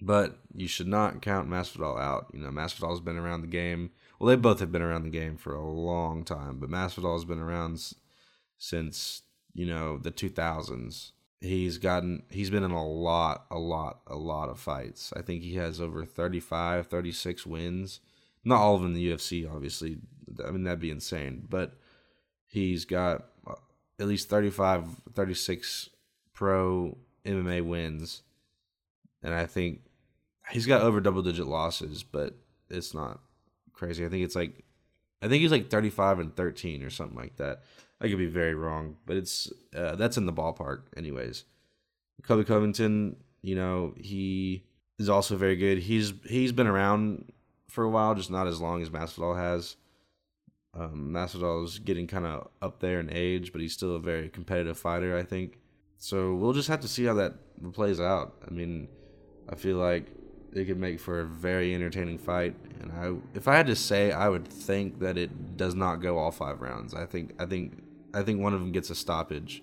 But 0.02 0.38
you 0.52 0.66
should 0.66 0.88
not 0.88 1.22
count 1.22 1.48
Masvidal 1.48 2.00
out. 2.00 2.26
You 2.32 2.40
know, 2.40 2.50
Masvidal's 2.50 3.00
been 3.00 3.16
around 3.16 3.42
the 3.42 3.46
game. 3.46 3.90
Well, 4.18 4.28
they 4.28 4.36
both 4.36 4.58
have 4.58 4.72
been 4.72 4.82
around 4.82 5.04
the 5.04 5.10
game 5.10 5.36
for 5.36 5.54
a 5.54 5.64
long 5.64 6.24
time, 6.24 6.58
but 6.58 6.70
Masvidal's 6.70 7.24
been 7.24 7.38
around 7.38 7.94
since 8.58 9.22
you 9.54 9.64
know, 9.64 9.96
the 9.96 10.10
2000s. 10.10 11.12
He's 11.44 11.78
gotten 11.78 12.22
he's 12.30 12.50
been 12.50 12.64
in 12.64 12.70
a 12.70 12.86
lot 12.86 13.44
a 13.50 13.58
lot 13.58 14.00
a 14.06 14.16
lot 14.16 14.48
of 14.48 14.58
fights. 14.58 15.12
I 15.14 15.22
think 15.22 15.42
he 15.42 15.56
has 15.56 15.80
over 15.80 16.04
35, 16.04 16.86
36 16.86 17.46
wins. 17.46 18.00
Not 18.44 18.60
all 18.60 18.74
of 18.74 18.82
them 18.82 18.92
in 18.92 18.94
the 18.94 19.12
UFC 19.12 19.50
obviously. 19.50 19.98
I 20.44 20.50
mean 20.50 20.64
that'd 20.64 20.80
be 20.80 20.90
insane, 20.90 21.46
but 21.48 21.74
he's 22.46 22.84
got 22.84 23.26
uh, 23.46 23.56
at 24.00 24.06
least 24.06 24.30
35 24.30 24.84
36 25.12 25.90
pro 26.32 26.96
MMA 27.26 27.62
wins. 27.62 28.22
And 29.22 29.34
I 29.34 29.46
think 29.46 29.82
he's 30.50 30.66
got 30.66 30.82
over 30.82 31.00
double 31.00 31.22
digit 31.22 31.46
losses, 31.46 32.02
but 32.02 32.34
it's 32.70 32.94
not 32.94 33.20
crazy. 33.74 34.04
I 34.04 34.08
think 34.08 34.24
it's 34.24 34.36
like 34.36 34.63
I 35.24 35.28
think 35.28 35.40
he's 35.40 35.50
like 35.50 35.70
35 35.70 36.18
and 36.18 36.36
13 36.36 36.82
or 36.82 36.90
something 36.90 37.16
like 37.16 37.36
that. 37.36 37.62
I 38.00 38.08
could 38.08 38.18
be 38.18 38.26
very 38.26 38.54
wrong, 38.54 38.96
but 39.06 39.16
it's 39.16 39.50
uh, 39.74 39.94
that's 39.96 40.18
in 40.18 40.26
the 40.26 40.32
ballpark, 40.32 40.82
anyways. 40.96 41.44
Colby 42.22 42.44
Covington, 42.44 43.16
you 43.40 43.54
know, 43.54 43.94
he 43.96 44.64
is 44.98 45.08
also 45.08 45.36
very 45.36 45.56
good. 45.56 45.78
He's 45.78 46.12
he's 46.26 46.52
been 46.52 46.66
around 46.66 47.32
for 47.68 47.84
a 47.84 47.88
while, 47.88 48.14
just 48.14 48.30
not 48.30 48.46
as 48.46 48.60
long 48.60 48.82
as 48.82 48.90
Masvidal 48.90 49.36
has. 49.36 49.76
Um, 50.74 51.10
Masvidal 51.12 51.64
is 51.64 51.78
getting 51.78 52.06
kind 52.06 52.26
of 52.26 52.48
up 52.60 52.80
there 52.80 53.00
in 53.00 53.08
age, 53.10 53.52
but 53.52 53.62
he's 53.62 53.72
still 53.72 53.96
a 53.96 54.00
very 54.00 54.28
competitive 54.28 54.76
fighter, 54.76 55.16
I 55.16 55.22
think. 55.22 55.58
So 55.96 56.34
we'll 56.34 56.52
just 56.52 56.68
have 56.68 56.80
to 56.80 56.88
see 56.88 57.04
how 57.04 57.14
that 57.14 57.34
plays 57.72 58.00
out. 58.00 58.34
I 58.46 58.52
mean, 58.52 58.88
I 59.48 59.54
feel 59.54 59.76
like 59.76 60.08
it 60.54 60.66
could 60.66 60.78
make 60.78 61.00
for 61.00 61.20
a 61.20 61.24
very 61.24 61.74
entertaining 61.74 62.18
fight. 62.18 62.54
And 62.80 62.92
I, 62.92 63.14
if 63.36 63.48
I 63.48 63.56
had 63.56 63.66
to 63.66 63.76
say, 63.76 64.12
I 64.12 64.28
would 64.28 64.46
think 64.46 65.00
that 65.00 65.18
it 65.18 65.56
does 65.56 65.74
not 65.74 65.96
go 65.96 66.16
all 66.16 66.30
five 66.30 66.60
rounds. 66.60 66.94
I 66.94 67.06
think, 67.06 67.34
I 67.40 67.46
think, 67.46 67.82
I 68.14 68.22
think 68.22 68.40
one 68.40 68.54
of 68.54 68.60
them 68.60 68.70
gets 68.70 68.88
a 68.88 68.94
stoppage 68.94 69.62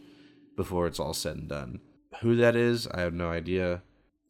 before 0.58 0.88
it's 0.88 1.00
all 1.00 1.14
said 1.14 1.38
and 1.38 1.48
done. 1.48 1.80
Who 2.22 2.36
that 2.36 2.58
is, 2.58 2.88
I 2.88 3.02
have 3.02 3.14
no 3.14 3.30
idea. 3.30 3.84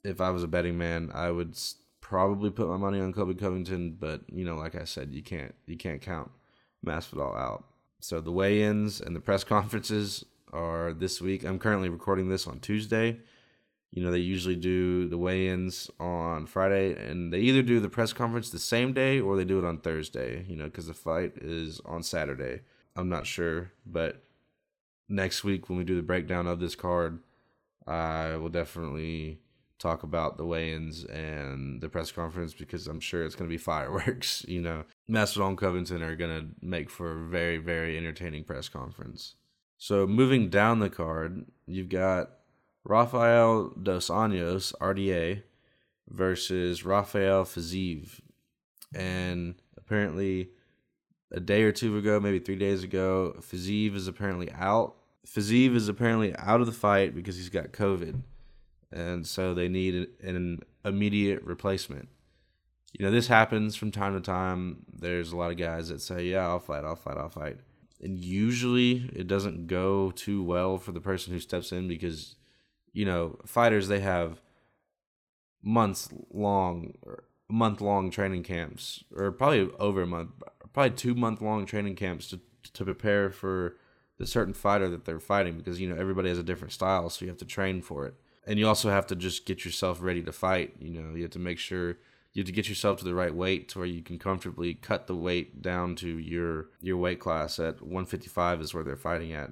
If 0.03 0.21
I 0.21 0.29
was 0.29 0.43
a 0.43 0.47
betting 0.47 0.77
man, 0.77 1.09
I 1.13 1.31
would 1.31 1.57
probably 1.99 2.51
put 2.51 2.69
my 2.69 2.77
money 2.77 2.99
on 2.99 3.11
Colby 3.11 3.33
Covington, 3.33 3.97
but 3.99 4.21
you 4.31 4.45
know, 4.45 4.55
like 4.55 4.75
I 4.75 4.83
said, 4.83 5.13
you 5.13 5.23
can't, 5.23 5.55
you 5.65 5.77
can't 5.77 6.01
count 6.01 6.29
Masvidal 6.85 7.35
out. 7.35 7.65
So 8.01 8.21
the 8.21 8.31
weigh-ins 8.31 9.01
and 9.01 9.15
the 9.15 9.19
press 9.19 9.43
conferences 9.55 10.25
are 10.53 10.93
this 10.93 11.21
week. 11.21 11.43
I'm 11.43 11.57
currently 11.57 11.89
recording 11.89 12.29
this 12.29 12.45
on 12.45 12.59
Tuesday 12.59 13.19
you 13.91 14.01
know, 14.01 14.11
they 14.11 14.19
usually 14.19 14.55
do 14.55 15.07
the 15.07 15.17
weigh 15.17 15.49
ins 15.49 15.91
on 15.99 16.45
Friday, 16.45 16.93
and 16.93 17.33
they 17.33 17.39
either 17.39 17.61
do 17.61 17.79
the 17.79 17.89
press 17.89 18.13
conference 18.13 18.49
the 18.49 18.59
same 18.59 18.93
day 18.93 19.19
or 19.19 19.35
they 19.35 19.43
do 19.43 19.59
it 19.59 19.65
on 19.65 19.79
Thursday, 19.79 20.45
you 20.47 20.55
know, 20.55 20.65
because 20.65 20.87
the 20.87 20.93
fight 20.93 21.33
is 21.35 21.81
on 21.85 22.01
Saturday. 22.01 22.61
I'm 22.95 23.09
not 23.09 23.27
sure, 23.27 23.73
but 23.85 24.23
next 25.09 25.43
week 25.43 25.67
when 25.67 25.77
we 25.77 25.83
do 25.83 25.95
the 25.95 26.01
breakdown 26.01 26.47
of 26.47 26.59
this 26.59 26.75
card, 26.75 27.19
I 27.85 28.37
will 28.37 28.49
definitely 28.49 29.39
talk 29.77 30.03
about 30.03 30.37
the 30.37 30.45
weigh-ins 30.45 31.03
and 31.05 31.81
the 31.81 31.89
press 31.89 32.11
conference 32.11 32.53
because 32.53 32.87
I'm 32.87 32.99
sure 32.99 33.23
it's 33.23 33.35
going 33.35 33.49
to 33.49 33.53
be 33.53 33.57
fireworks. 33.61 34.45
You 34.47 34.61
know, 34.61 34.83
and 35.09 35.57
Covington 35.57 36.01
are 36.01 36.15
going 36.15 36.39
to 36.39 36.47
make 36.65 36.89
for 36.89 37.11
a 37.11 37.27
very, 37.27 37.57
very 37.57 37.97
entertaining 37.97 38.45
press 38.45 38.69
conference. 38.69 39.35
So 39.77 40.07
moving 40.07 40.49
down 40.49 40.79
the 40.79 40.89
card, 40.89 41.45
you've 41.65 41.89
got 41.89 42.29
Rafael 42.83 43.69
dos 43.81 44.09
Anjos, 44.09 44.73
RDA, 44.81 45.43
versus 46.09 46.83
Rafael 46.85 47.45
Fiziev. 47.45 48.19
And 48.93 49.55
apparently, 49.77 50.49
a 51.31 51.39
day 51.39 51.63
or 51.63 51.71
two 51.71 51.97
ago, 51.97 52.19
maybe 52.19 52.39
three 52.39 52.57
days 52.57 52.83
ago, 52.83 53.35
Fiziev 53.39 53.95
is 53.95 54.07
apparently 54.07 54.51
out. 54.51 54.95
Fiziev 55.25 55.75
is 55.75 55.87
apparently 55.87 56.35
out 56.35 56.59
of 56.59 56.65
the 56.65 56.73
fight 56.73 57.15
because 57.15 57.37
he's 57.37 57.49
got 57.49 57.71
COVID. 57.71 58.21
And 58.91 59.25
so 59.25 59.53
they 59.53 59.69
need 59.69 60.07
an 60.21 60.59
immediate 60.83 61.43
replacement. 61.43 62.09
You 62.91 63.05
know, 63.05 63.11
this 63.11 63.27
happens 63.27 63.75
from 63.75 63.91
time 63.91 64.13
to 64.13 64.21
time. 64.21 64.85
There's 64.93 65.31
a 65.31 65.37
lot 65.37 65.51
of 65.51 65.57
guys 65.57 65.87
that 65.87 66.01
say, 66.01 66.25
Yeah, 66.25 66.47
I'll 66.47 66.59
fight, 66.59 66.83
I'll 66.83 66.97
fight, 66.97 67.17
I'll 67.17 67.29
fight. 67.29 67.57
And 68.01 68.19
usually 68.19 69.09
it 69.13 69.27
doesn't 69.27 69.67
go 69.67 70.11
too 70.11 70.43
well 70.43 70.77
for 70.77 70.91
the 70.91 70.99
person 70.99 71.31
who 71.31 71.39
steps 71.39 71.71
in 71.71 71.87
because, 71.87 72.35
you 72.93 73.05
know, 73.05 73.39
fighters, 73.45 73.87
they 73.87 73.99
have 73.99 74.41
months 75.63 76.09
long, 76.31 76.93
month 77.49 77.81
long 77.81 78.09
training 78.09 78.43
camps, 78.43 79.03
or 79.15 79.31
probably 79.31 79.69
over 79.79 80.01
a 80.01 80.07
month, 80.07 80.31
probably 80.73 80.91
two 80.91 81.15
month 81.15 81.41
long 81.41 81.65
training 81.65 81.95
camps 81.95 82.27
to 82.29 82.39
to 82.73 82.85
prepare 82.85 83.31
for 83.31 83.77
the 84.17 84.27
certain 84.27 84.53
fighter 84.53 84.87
that 84.87 85.05
they're 85.05 85.19
fighting 85.19 85.57
because 85.57 85.79
you 85.79 85.89
know 85.89 85.99
everybody 85.99 86.29
has 86.29 86.37
a 86.37 86.43
different 86.43 86.73
style, 86.73 87.09
so 87.09 87.25
you 87.25 87.29
have 87.29 87.39
to 87.39 87.45
train 87.45 87.81
for 87.81 88.05
it, 88.05 88.15
and 88.45 88.59
you 88.59 88.67
also 88.67 88.89
have 88.89 89.07
to 89.07 89.15
just 89.15 89.45
get 89.45 89.65
yourself 89.65 90.01
ready 90.01 90.21
to 90.23 90.31
fight. 90.31 90.75
You 90.79 91.01
know, 91.01 91.15
you 91.15 91.23
have 91.23 91.31
to 91.31 91.39
make 91.39 91.59
sure 91.59 91.97
you 92.33 92.41
have 92.41 92.47
to 92.47 92.53
get 92.53 92.69
yourself 92.69 92.99
to 92.99 93.05
the 93.05 93.15
right 93.15 93.33
weight 93.33 93.69
to 93.69 93.79
where 93.79 93.87
you 93.87 94.01
can 94.01 94.17
comfortably 94.17 94.73
cut 94.73 95.07
the 95.07 95.15
weight 95.15 95.61
down 95.61 95.95
to 95.97 96.17
your 96.17 96.67
your 96.81 96.97
weight 96.97 97.19
class 97.19 97.59
at 97.59 97.81
155 97.81 98.61
is 98.61 98.73
where 98.73 98.83
they're 98.83 98.95
fighting 98.95 99.33
at, 99.33 99.51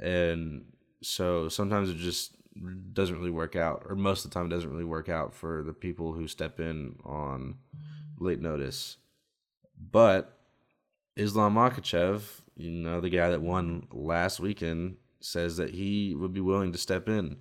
and 0.00 0.64
so 1.02 1.48
sometimes 1.48 1.90
it 1.90 1.96
just 1.96 2.36
doesn't 2.92 3.16
really 3.16 3.30
work 3.30 3.56
out, 3.56 3.84
or 3.88 3.96
most 3.96 4.24
of 4.24 4.30
the 4.30 4.34
time 4.34 4.48
doesn't 4.48 4.70
really 4.70 4.84
work 4.84 5.08
out 5.08 5.34
for 5.34 5.62
the 5.62 5.72
people 5.72 6.12
who 6.12 6.28
step 6.28 6.60
in 6.60 6.96
on 7.04 7.56
late 8.18 8.40
notice. 8.40 8.96
But 9.78 10.38
Islam 11.16 11.54
Makhachev, 11.54 12.22
you 12.56 12.70
know, 12.70 13.00
the 13.00 13.10
guy 13.10 13.30
that 13.30 13.42
won 13.42 13.86
last 13.90 14.40
weekend, 14.40 14.96
says 15.20 15.56
that 15.56 15.70
he 15.70 16.14
would 16.14 16.32
be 16.32 16.40
willing 16.40 16.72
to 16.72 16.78
step 16.78 17.08
in. 17.08 17.36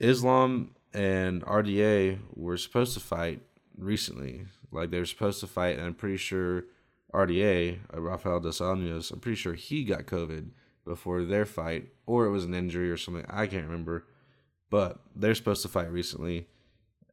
Islam 0.00 0.74
and 0.92 1.42
RDA 1.42 2.18
were 2.34 2.56
supposed 2.56 2.94
to 2.94 3.00
fight 3.00 3.42
recently. 3.76 4.46
Like 4.70 4.90
they 4.90 4.98
were 4.98 5.06
supposed 5.06 5.40
to 5.40 5.46
fight, 5.46 5.76
and 5.76 5.86
I'm 5.86 5.94
pretty 5.94 6.16
sure 6.16 6.64
RDA, 7.12 7.78
uh, 7.94 8.00
Rafael 8.00 8.40
dos 8.40 8.58
Anjos, 8.58 9.12
I'm 9.12 9.20
pretty 9.20 9.36
sure 9.36 9.54
he 9.54 9.84
got 9.84 10.06
COVID 10.06 10.50
before 10.84 11.22
their 11.24 11.44
fight, 11.44 11.88
or 12.06 12.26
it 12.26 12.30
was 12.30 12.44
an 12.44 12.54
injury 12.54 12.90
or 12.90 12.96
something. 12.96 13.24
I 13.28 13.46
can't 13.46 13.66
remember. 13.66 14.06
But 14.70 15.00
they're 15.14 15.34
supposed 15.34 15.62
to 15.62 15.68
fight 15.68 15.90
recently, 15.90 16.48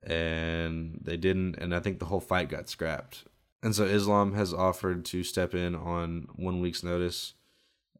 and 0.03 0.99
they 1.03 1.17
didn't. 1.17 1.57
And 1.57 1.75
I 1.75 1.79
think 1.79 1.99
the 1.99 2.05
whole 2.05 2.19
fight 2.19 2.49
got 2.49 2.69
scrapped. 2.69 3.25
And 3.63 3.75
so 3.75 3.83
Islam 3.85 4.33
has 4.33 4.53
offered 4.53 5.05
to 5.05 5.23
step 5.23 5.53
in 5.53 5.75
on 5.75 6.27
one 6.35 6.61
week's 6.61 6.83
notice. 6.83 7.33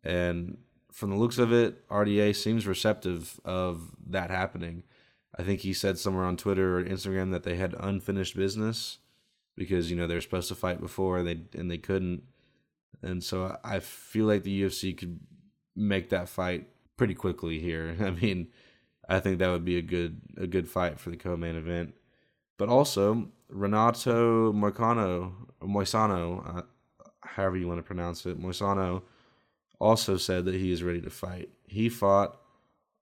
And 0.04 0.58
from 0.92 1.12
the 1.12 1.16
looks 1.16 1.38
of 1.38 1.54
it, 1.54 1.88
RDA 1.90 2.36
seems 2.36 2.66
receptive 2.66 3.40
of 3.46 3.92
that 4.08 4.32
happening. 4.32 4.84
I 5.38 5.44
think 5.44 5.62
he 5.62 5.74
said 5.74 5.98
somewhere 5.98 6.26
on 6.26 6.38
Twitter 6.38 6.80
or 6.80 6.84
Instagram 6.84 7.32
that 7.32 7.44
they 7.44 7.56
had 7.56 7.76
unfinished 7.80 8.36
business 8.36 8.98
because 9.56 9.90
you 9.90 9.96
know 9.96 10.08
they're 10.08 10.22
supposed 10.22 10.50
to 10.50 10.56
fight 10.56 10.82
before 10.82 11.20
and 11.20 11.28
they 11.28 11.60
and 11.60 11.70
they 11.70 11.78
couldn't. 11.78 12.24
And 13.02 13.24
so 13.24 13.58
I 13.64 13.80
feel 13.80 14.26
like 14.26 14.44
the 14.44 14.64
UFC 14.64 14.98
could 14.98 15.20
make 15.76 16.10
that 16.10 16.30
fight 16.30 16.68
pretty 16.98 17.16
quickly 17.16 17.60
here. 17.60 17.96
I 18.02 18.12
mean, 18.12 18.48
I 19.08 19.20
think 19.20 19.40
that 19.40 19.50
would 19.50 19.66
be 19.66 19.78
a 19.78 19.82
good 19.82 20.22
a 20.38 20.48
good 20.48 20.68
fight 20.70 21.00
for 21.00 21.10
the 21.10 21.18
co-main 21.18 21.56
event. 21.56 21.94
But 22.58 22.70
also 22.70 23.30
Renato 23.50 24.54
Moicano, 24.54 25.34
Moisano, 25.62 26.58
uh, 26.58 26.62
however 27.22 27.58
you 27.58 27.68
want 27.68 27.80
to 27.80 27.84
pronounce 27.84 28.26
it, 28.26 28.40
Moisano 28.40 29.02
also 29.80 30.16
said 30.16 30.46
that 30.46 30.56
he 30.56 30.72
is 30.72 30.84
ready 30.84 31.02
to 31.02 31.10
fight. 31.10 31.50
He 31.68 31.90
fought 31.90 32.40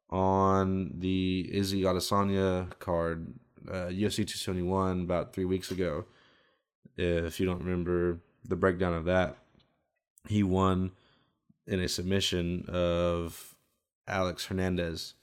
on 0.10 0.94
the 0.98 1.50
Izzy 1.52 1.84
Adesanya 1.84 2.78
card, 2.80 3.34
uh, 3.68 3.90
UFC 3.92 4.26
271, 4.26 5.02
about 5.02 5.34
three 5.34 5.46
weeks 5.46 5.72
ago. 5.72 6.06
If 6.98 7.40
you 7.40 7.46
don't 7.46 7.64
remember 7.64 8.20
the 8.46 8.56
breakdown 8.56 8.94
of 8.94 9.06
that, 9.06 9.38
he 10.28 10.42
won 10.42 10.92
in 11.70 11.80
a 11.80 11.88
submission 11.88 12.66
of 12.68 13.56
Alex 14.08 14.46
Hernandez. 14.46 15.14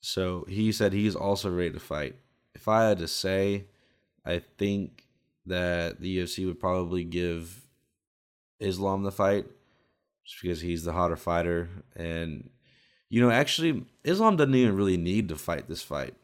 So 0.00 0.44
he 0.48 0.70
said 0.70 0.92
he's 0.92 1.16
also 1.16 1.50
ready 1.50 1.70
to 1.70 1.80
fight. 1.80 2.16
If 2.54 2.68
I 2.68 2.88
had 2.88 2.98
to 2.98 3.08
say, 3.08 3.64
I 4.24 4.40
think 4.58 5.06
that 5.46 6.00
the 6.00 6.18
UFC 6.18 6.46
would 6.46 6.60
probably 6.60 7.02
give 7.02 7.66
Islam 8.60 9.02
the 9.02 9.10
fight 9.10 9.46
just 10.24 10.42
because 10.42 10.60
he's 10.60 10.84
the 10.84 10.92
hotter 10.92 11.16
fighter. 11.16 11.70
And, 11.96 12.50
you 13.08 13.22
know, 13.22 13.30
actually, 13.30 13.84
Islam 14.04 14.36
doesn't 14.36 14.54
even 14.54 14.76
really 14.76 14.98
need 14.98 15.30
to 15.30 15.36
fight 15.36 15.66
this 15.66 15.82
fight. 15.82 16.14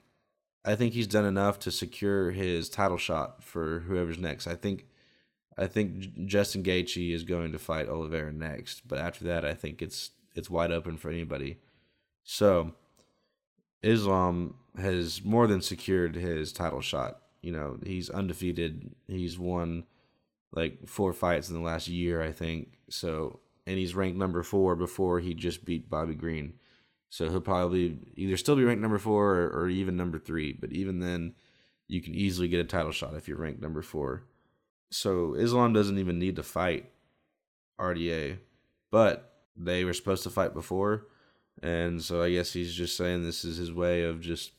I 0.65 0.75
think 0.75 0.93
he's 0.93 1.07
done 1.07 1.25
enough 1.25 1.59
to 1.61 1.71
secure 1.71 2.31
his 2.31 2.69
title 2.69 2.99
shot 2.99 3.43
for 3.43 3.81
whoever's 3.81 4.19
next. 4.19 4.47
I 4.47 4.55
think 4.55 4.85
I 5.59 5.67
think 5.67 6.27
Justin 6.27 6.63
Gaethje 6.63 7.13
is 7.13 7.25
going 7.25 7.53
to 7.53 7.59
fight 7.59 7.89
Oliveira 7.89 8.33
next, 8.33 8.87
but 8.89 8.99
after 8.99 9.25
that, 9.25 9.45
I 9.45 9.55
think 9.55 9.83
it's 9.83 10.11
it's 10.35 10.49
wide 10.51 10.71
open 10.71 10.97
for 10.97 11.11
anybody. 11.11 11.59
So, 12.23 12.73
Islam 13.83 14.55
has 14.79 15.25
more 15.25 15.47
than 15.47 15.61
secured 15.61 16.15
his 16.15 16.53
title 16.53 16.81
shot. 16.81 17.21
You 17.43 17.53
know, 17.53 17.79
he's 17.85 18.11
undefeated. 18.11 18.95
He's 19.09 19.39
won 19.39 19.85
like 20.53 20.87
four 20.89 21.13
fights 21.13 21.49
in 21.49 21.55
the 21.55 21.63
last 21.63 21.89
year, 21.89 22.23
I 22.23 22.33
think. 22.33 22.79
So, 22.89 23.41
and 23.67 23.79
he's 23.79 23.95
ranked 23.95 24.19
number 24.19 24.43
four 24.43 24.77
before 24.77 25.21
he 25.21 25.35
just 25.35 25.65
beat 25.65 25.91
Bobby 25.91 26.15
Green. 26.15 26.55
So 27.09 27.29
he'll 27.29 27.41
probably 27.41 27.99
either 28.17 28.37
still 28.37 28.57
be 28.57 28.65
ranked 28.65 28.83
number 28.83 28.99
four 28.99 29.35
or, 29.35 29.49
or 29.49 29.69
even 29.69 29.97
number 29.97 30.19
three. 30.19 30.53
But 30.53 30.73
even 30.73 31.01
then, 31.01 31.35
you 31.89 32.01
can 32.01 32.15
easily 32.15 32.49
get 32.49 32.61
a 32.61 32.65
title 32.65 32.93
shot 32.93 33.15
if 33.15 33.27
you're 33.27 33.37
ranked 33.37 33.61
number 33.61 33.83
four. 33.83 34.25
So 34.91 35.35
Islam 35.35 35.73
doesn't 35.73 35.99
even 35.99 36.19
need 36.19 36.37
to 36.37 36.43
fight 36.43 36.91
RDA, 37.79 38.39
but 38.91 39.33
they 39.57 39.85
were 39.85 39.95
supposed 39.95 40.25
to 40.25 40.31
fight 40.31 40.53
before, 40.53 41.07
and 41.63 42.03
so 42.03 42.23
I 42.23 42.31
guess 42.33 42.53
he's 42.53 42.75
just 42.75 42.97
saying 42.97 43.25
this 43.25 43.45
is 43.45 43.57
his 43.57 43.73
way 43.73 44.03
of 44.03 44.21
just 44.21 44.53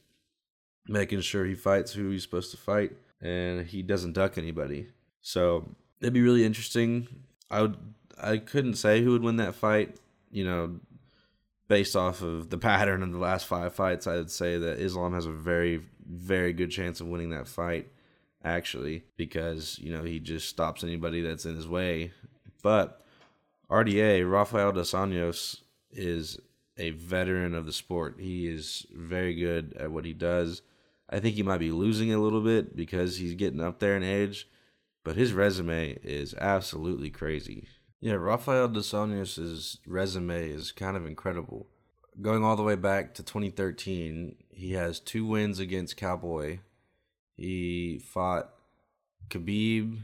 making 0.88 1.21
sure 1.21 1.45
he 1.45 1.55
fights 1.55 1.91
who 1.91 2.11
he's 2.11 2.23
supposed 2.23 2.51
to 2.51 2.57
fight, 2.57 2.93
and 3.21 3.65
he 3.65 3.81
doesn't 3.81 4.13
duck 4.13 4.38
anybody. 4.38 4.88
So 5.21 5.75
it'd 6.00 6.13
be 6.13 6.21
really 6.21 6.45
interesting. 6.45 7.07
I 7.50 7.63
would 7.63 7.77
I 8.21 8.38
couldn't 8.38 8.75
say 8.75 9.01
who 9.01 9.11
would 9.11 9.23
win 9.23 9.38
that 9.38 9.55
fight. 9.55 9.97
You 10.31 10.45
know, 10.45 10.79
based 11.67 11.95
off 11.95 12.21
of 12.21 12.50
the 12.50 12.57
pattern 12.69 13.03
of 13.03 13.11
the 13.11 13.17
last 13.17 13.47
five 13.47 13.73
fights, 13.73 14.07
I'd 14.07 14.31
say 14.31 14.57
that 14.57 14.79
Islam 14.79 15.13
has 15.13 15.25
a 15.25 15.31
very 15.31 15.81
very 16.07 16.53
good 16.53 16.71
chance 16.71 17.00
of 17.00 17.07
winning 17.07 17.29
that 17.29 17.47
fight 17.47 17.88
actually, 18.43 19.03
because, 19.17 19.79
you 19.79 19.91
know, 19.91 20.03
he 20.03 20.19
just 20.19 20.50
stops 20.50 20.83
anybody 20.83 21.21
that's 21.21 21.45
in 21.45 21.55
his 21.55 21.67
way. 21.67 22.12
But 22.62 23.05
RDA, 23.69 24.29
Rafael 24.29 24.71
dos 24.71 24.91
Anjos, 24.91 25.62
is 25.91 26.39
a 26.77 26.91
veteran 26.91 27.53
of 27.53 27.65
the 27.65 27.74
sport. 27.74 28.15
He 28.19 28.48
is 28.48 28.86
very 28.93 29.36
good 29.36 29.75
at 29.79 29.91
what 29.91 30.05
he 30.05 30.13
does. 30.13 30.62
I 31.10 31.19
think 31.19 31.36
he 31.36 31.43
might 31.43 31.60
be 31.60 31.71
losing 31.71 32.13
a 32.13 32.19
little 32.19 32.41
bit 32.41 32.75
because 32.75 33.17
he's 33.17 33.36
getting 33.36 33.62
up 33.62 33.79
there 33.79 33.98
in 33.98 34.03
age, 34.03 34.48
but 35.03 35.15
his 35.15 35.33
resume 35.33 35.98
is 36.03 36.33
absolutely 36.36 37.10
crazy. 37.10 37.67
Yeah, 38.00 38.13
Rafael 38.13 38.67
dos 38.69 38.91
Anjos' 38.91 39.77
resume 39.86 40.50
is 40.50 40.71
kind 40.71 40.98
of 40.98 41.05
incredible. 41.05 41.67
Going 42.21 42.43
all 42.43 42.55
the 42.55 42.63
way 42.63 42.75
back 42.75 43.13
to 43.15 43.24
2013, 43.24 44.36
he 44.50 44.74
has 44.74 45.00
two 45.00 45.25
wins 45.25 45.60
against 45.60 45.98
Cowboy, 45.98 46.60
he 47.35 48.00
fought 48.00 48.51
Khabib. 49.29 50.00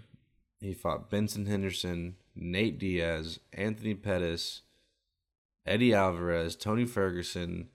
He 0.60 0.74
fought 0.74 1.10
Benson 1.10 1.46
Henderson, 1.46 2.15
Nate 2.36 2.79
Diaz, 2.79 3.39
Anthony 3.53 3.93
Pettis, 3.93 4.62
Eddie 5.65 5.93
Alvarez, 5.93 6.55
Tony 6.55 6.86
Ferguson, 6.86 7.69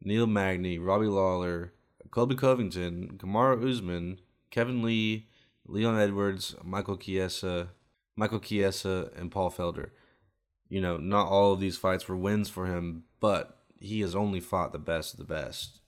Neil 0.00 0.26
Magny, 0.26 0.78
Robbie 0.78 1.06
Lawler, 1.06 1.72
Colby 2.10 2.36
Covington, 2.36 3.18
Kamaru 3.18 3.68
Usman, 3.68 4.20
Kevin 4.50 4.82
Lee, 4.82 5.26
Leon 5.66 5.98
Edwards, 5.98 6.54
Michael 6.62 6.96
Chiesa, 6.96 7.70
Michael 8.16 8.40
Chiesa, 8.40 9.10
and 9.16 9.30
Paul 9.30 9.50
Felder. 9.50 9.90
You 10.68 10.80
know, 10.80 10.96
not 10.96 11.28
all 11.28 11.52
of 11.52 11.60
these 11.60 11.76
fights 11.76 12.08
were 12.08 12.16
wins 12.16 12.48
for 12.48 12.66
him, 12.66 13.04
but 13.20 13.58
he 13.80 14.00
has 14.00 14.14
only 14.14 14.40
fought 14.40 14.72
the 14.72 14.78
best 14.78 15.12
of 15.14 15.18
the 15.18 15.24
best. 15.24 15.81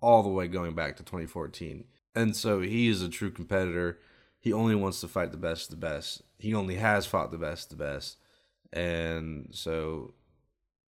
All 0.00 0.22
the 0.22 0.28
way 0.28 0.48
going 0.48 0.74
back 0.74 0.96
to 0.96 1.02
2014. 1.02 1.84
And 2.14 2.34
so 2.34 2.60
he 2.60 2.88
is 2.88 3.02
a 3.02 3.08
true 3.08 3.30
competitor. 3.30 3.98
He 4.38 4.52
only 4.52 4.74
wants 4.74 5.00
to 5.00 5.08
fight 5.08 5.32
the 5.32 5.36
best, 5.36 5.70
the 5.70 5.76
best. 5.76 6.22
He 6.38 6.54
only 6.54 6.76
has 6.76 7.06
fought 7.06 7.30
the 7.30 7.38
best, 7.38 7.70
the 7.70 7.76
best. 7.76 8.16
And 8.72 9.48
so 9.52 10.14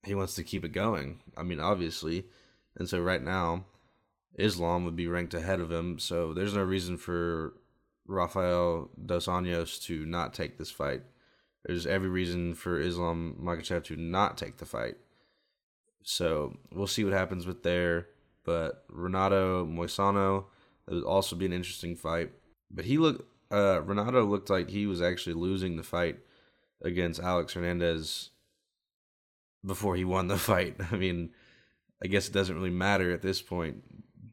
he 0.05 0.15
wants 0.15 0.35
to 0.35 0.45
keep 0.45 0.65
it 0.65 0.73
going. 0.73 1.21
I 1.37 1.43
mean, 1.43 1.61
obviously. 1.61 2.27
And 2.77 2.89
so 2.89 3.01
right 3.01 3.23
now, 3.23 3.65
Islam 4.37 4.85
would 4.85 4.97
be 4.97 5.09
ranked 5.09 5.35
ahead 5.35 5.61
of 5.61 5.73
him. 5.73 5.99
So 5.99 6.33
there's 6.33 6.55
no 6.55 6.63
reason 6.63 6.97
for 6.97 7.55
Rafael 8.07 8.91
Dos 9.05 9.27
Anjos 9.27 9.83
to 9.85 10.07
not 10.07 10.35
take 10.35 10.59
this 10.59 10.71
fight. 10.71 11.03
There's 11.65 11.87
every 11.87 12.09
reason 12.09 12.55
for 12.55 12.81
Islam 12.81 13.37
Makhachev 13.43 13.85
to 13.85 13.97
not 13.97 14.39
take 14.39 14.59
the 14.59 14.65
fight. 14.65 14.97
So 16.03 16.57
we'll 16.73 16.87
see 16.87 17.05
what 17.05 17.13
happens 17.13 17.47
with 17.47 17.63
there. 17.63 18.07
But 18.49 18.83
Renato 18.89 19.67
Moisano, 19.67 20.47
that 20.87 20.95
would 20.95 21.05
also 21.05 21.37
be 21.37 21.45
an 21.45 21.53
interesting 21.53 21.97
fight. 21.97 22.31
But 22.71 22.87
he 22.87 22.97
looked, 22.97 23.31
uh, 23.53 23.83
Renato 23.83 24.25
looked 24.25 24.49
like 24.49 24.71
he 24.71 24.87
was 24.87 25.03
actually 25.03 25.35
losing 25.35 25.77
the 25.77 25.83
fight 25.83 26.21
against 26.81 27.21
Alex 27.21 27.53
Hernandez 27.53 28.31
before 29.67 29.97
he 29.97 30.05
won 30.07 30.29
the 30.29 30.39
fight. 30.51 30.77
I 30.91 30.97
mean, 30.97 31.29
I 32.03 32.07
guess 32.07 32.27
it 32.27 32.33
doesn't 32.33 32.57
really 32.57 32.71
matter 32.71 33.13
at 33.13 33.21
this 33.21 33.43
point. 33.43 33.83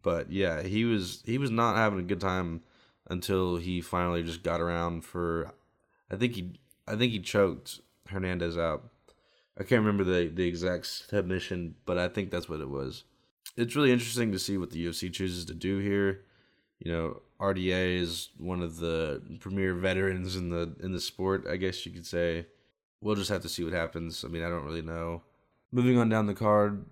But 0.02 0.32
yeah, 0.32 0.64
he 0.64 0.86
was 0.86 1.22
he 1.26 1.38
was 1.38 1.52
not 1.52 1.76
having 1.76 2.00
a 2.00 2.04
good 2.04 2.22
time 2.22 2.62
until 3.10 3.58
he 3.58 3.82
finally 3.82 4.24
just 4.24 4.44
got 4.44 4.62
around 4.62 5.04
for 5.04 5.52
I 6.10 6.16
think 6.16 6.36
he 6.36 6.54
I 6.88 6.96
think 6.96 7.12
he 7.12 7.20
choked 7.20 7.82
Hernandez 8.08 8.58
out. 8.58 8.90
I 9.58 9.64
can't 9.64 9.84
remember 9.84 10.06
the 10.06 10.30
the 10.30 10.48
exact 10.48 10.86
submission, 10.86 11.76
but 11.86 11.98
I 11.98 12.08
think 12.08 12.32
that's 12.32 12.48
what 12.48 12.62
it 12.62 12.70
was. 12.70 13.04
It's 13.58 13.76
really 13.76 13.92
interesting 13.92 14.32
to 14.32 14.40
see 14.40 14.58
what 14.58 14.72
the 14.72 14.86
UFC 14.86 15.12
chooses 15.12 15.46
to 15.46 15.54
do 15.54 15.80
here. 15.80 16.22
You 16.80 16.92
know, 16.92 17.22
RDA 17.40 18.00
is 18.00 18.30
one 18.38 18.62
of 18.62 18.78
the 18.78 19.22
premier 19.40 19.74
veterans 19.74 20.36
in 20.36 20.50
the 20.50 20.76
in 20.82 20.92
the 20.92 21.00
sport, 21.00 21.46
I 21.50 21.56
guess 21.56 21.86
you 21.86 21.92
could 21.92 22.06
say. 22.06 22.48
We'll 23.02 23.16
just 23.16 23.30
have 23.30 23.42
to 23.44 23.50
see 23.50 23.64
what 23.64 23.74
happens. 23.74 24.24
I 24.24 24.28
mean, 24.30 24.44
I 24.44 24.50
don't 24.50 24.66
really 24.66 24.82
know. 24.82 25.24
Moving 25.72 25.98
on 25.98 26.10
down 26.10 26.28
the 26.28 26.34
card, 26.34 26.86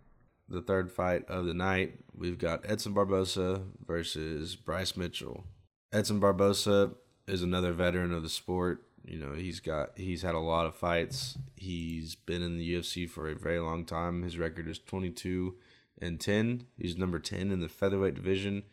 the 0.49 0.61
third 0.61 0.91
fight 0.91 1.25
of 1.29 1.45
the 1.45 1.53
night, 1.53 1.99
we've 2.15 2.37
got 2.37 2.69
Edson 2.69 2.93
Barboza 2.93 3.61
versus 3.85 4.55
Bryce 4.55 4.95
Mitchell. 4.95 5.45
Edson 5.91 6.19
Barboza 6.19 6.91
is 7.27 7.41
another 7.41 7.71
veteran 7.71 8.13
of 8.13 8.23
the 8.23 8.29
sport. 8.29 8.83
You 9.05 9.19
know, 9.19 9.33
he's 9.33 9.59
got 9.59 9.97
he's 9.97 10.21
had 10.21 10.35
a 10.35 10.39
lot 10.39 10.65
of 10.65 10.75
fights. 10.75 11.37
He's 11.55 12.15
been 12.15 12.41
in 12.41 12.57
the 12.57 12.75
UFC 12.75 13.09
for 13.09 13.29
a 13.29 13.35
very 13.35 13.59
long 13.59 13.85
time. 13.85 14.23
His 14.23 14.37
record 14.37 14.67
is 14.67 14.79
22 14.79 15.55
and 16.01 16.19
10. 16.19 16.65
He's 16.77 16.97
number 16.97 17.19
10 17.19 17.51
in 17.51 17.59
the 17.59 17.69
featherweight 17.69 18.15
division, 18.15 18.63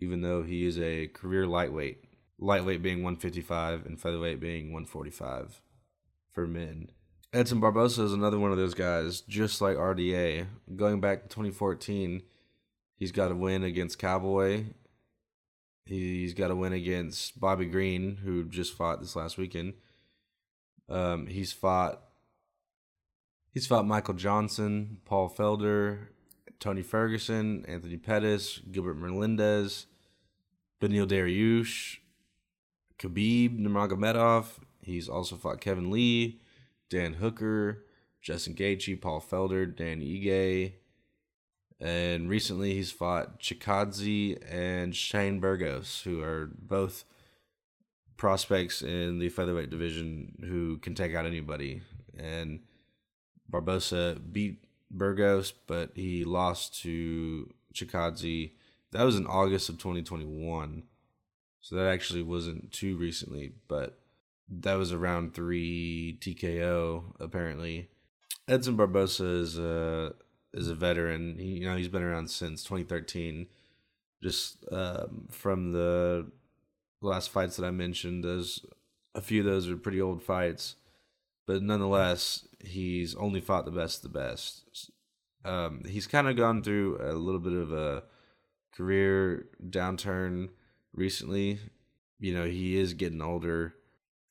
even 0.00 0.22
though 0.22 0.42
he 0.42 0.66
is 0.66 0.78
a 0.78 1.08
career 1.08 1.46
lightweight. 1.46 2.04
Lightweight 2.38 2.82
being 2.82 2.98
155 2.98 3.86
and 3.86 4.00
featherweight 4.00 4.40
being 4.40 4.72
145 4.72 5.60
for 6.32 6.46
men. 6.46 6.90
Edson 7.32 7.60
Barboza 7.60 8.02
is 8.02 8.12
another 8.12 8.38
one 8.38 8.52
of 8.52 8.56
those 8.56 8.74
guys, 8.74 9.20
just 9.22 9.60
like 9.60 9.76
RDA. 9.76 10.46
Going 10.76 11.00
back 11.00 11.22
to 11.22 11.28
2014, 11.28 12.22
he's 12.96 13.12
got 13.12 13.32
a 13.32 13.34
win 13.34 13.62
against 13.62 13.98
Cowboy 13.98 14.66
He's 15.86 16.34
got 16.34 16.50
a 16.50 16.56
win 16.56 16.72
against 16.72 17.38
Bobby 17.38 17.66
Green, 17.66 18.16
who 18.16 18.44
just 18.44 18.76
fought 18.76 19.00
this 19.00 19.14
last 19.14 19.38
weekend. 19.38 19.74
Um, 20.88 21.28
he's 21.28 21.52
fought. 21.52 22.02
He's 23.52 23.68
fought 23.68 23.86
Michael 23.86 24.14
Johnson, 24.14 24.98
Paul 25.04 25.30
Felder, 25.30 26.08
Tony 26.60 26.82
Ferguson, 26.82 27.64
Anthony 27.68 27.96
Pettis, 27.96 28.60
Gilbert 28.70 28.96
Melendez, 28.96 29.86
Beneil 30.80 31.06
Dariush, 31.06 31.98
Khabib 32.98 33.58
Nurmagomedov. 33.58 34.46
He's 34.82 35.08
also 35.08 35.36
fought 35.36 35.60
Kevin 35.60 35.90
Lee, 35.90 36.40
Dan 36.90 37.14
Hooker, 37.14 37.84
Justin 38.20 38.54
Gaethje, 38.54 39.00
Paul 39.00 39.20
Felder, 39.20 39.74
Dan 39.74 40.00
Ige, 40.00 40.72
and 41.80 42.28
recently 42.28 42.74
he's 42.74 42.90
fought 42.90 43.38
Chikadze 43.38 44.38
and 44.50 44.96
Shane 44.96 45.40
Burgos, 45.40 46.02
who 46.04 46.22
are 46.22 46.50
both 46.58 47.04
prospects 48.16 48.80
in 48.80 49.18
the 49.18 49.28
featherweight 49.28 49.68
division 49.68 50.38
who 50.40 50.78
can 50.78 50.94
take 50.94 51.14
out 51.14 51.26
anybody. 51.26 51.82
And 52.18 52.60
Barboza 53.48 54.18
beat 54.32 54.64
Burgos, 54.90 55.52
but 55.66 55.90
he 55.94 56.24
lost 56.24 56.80
to 56.82 57.52
Chikadze. 57.74 58.52
That 58.92 59.04
was 59.04 59.16
in 59.16 59.26
August 59.26 59.68
of 59.68 59.78
2021. 59.78 60.84
So 61.60 61.74
that 61.76 61.92
actually 61.92 62.22
wasn't 62.22 62.72
too 62.72 62.96
recently, 62.96 63.52
but 63.66 63.98
that 64.48 64.74
was 64.74 64.92
around 64.92 65.34
three 65.34 66.18
TKO 66.20 67.14
apparently. 67.18 67.88
Edson 68.48 68.76
Barboza 68.76 69.24
is 69.24 69.58
a 69.58 70.14
is 70.54 70.68
a 70.68 70.74
veteran. 70.74 71.36
He, 71.38 71.58
you 71.58 71.68
know, 71.68 71.76
he's 71.76 71.88
been 71.88 72.02
around 72.02 72.30
since 72.30 72.62
2013. 72.62 73.48
Just 74.22 74.64
um, 74.72 75.26
from 75.30 75.72
the 75.72 76.30
last 77.02 77.30
fights 77.30 77.56
that 77.56 77.66
I 77.66 77.70
mentioned, 77.70 78.24
those 78.24 78.64
a 79.14 79.20
few 79.20 79.40
of 79.40 79.46
those 79.46 79.68
are 79.68 79.76
pretty 79.76 80.00
old 80.00 80.22
fights, 80.22 80.76
but 81.46 81.62
nonetheless, 81.62 82.46
he's 82.60 83.14
only 83.14 83.40
fought 83.40 83.64
the 83.64 83.70
best 83.70 84.04
of 84.04 84.12
the 84.12 84.18
best. 84.18 84.90
Um, 85.44 85.82
he's 85.86 86.06
kind 86.06 86.28
of 86.28 86.36
gone 86.36 86.62
through 86.62 86.98
a 87.00 87.12
little 87.12 87.40
bit 87.40 87.52
of 87.52 87.72
a 87.72 88.02
career 88.74 89.46
downturn 89.68 90.50
recently. 90.92 91.60
You 92.18 92.34
know, 92.34 92.44
he 92.44 92.76
is 92.76 92.94
getting 92.94 93.22
older. 93.22 93.74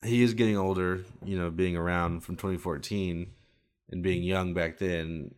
He 0.04 0.22
is 0.22 0.34
getting 0.34 0.58
older, 0.58 1.04
you 1.24 1.38
know, 1.38 1.50
being 1.50 1.76
around 1.76 2.20
from 2.20 2.36
2014 2.36 3.32
and 3.90 4.02
being 4.02 4.22
young 4.22 4.52
back 4.52 4.78
then 4.78 5.34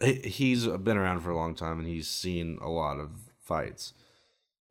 he's 0.00 0.66
been 0.66 0.96
around 0.96 1.20
for 1.20 1.30
a 1.30 1.36
long 1.36 1.54
time 1.54 1.78
and 1.78 1.88
he's 1.88 2.08
seen 2.08 2.58
a 2.60 2.68
lot 2.68 2.98
of 2.98 3.10
fights. 3.42 3.92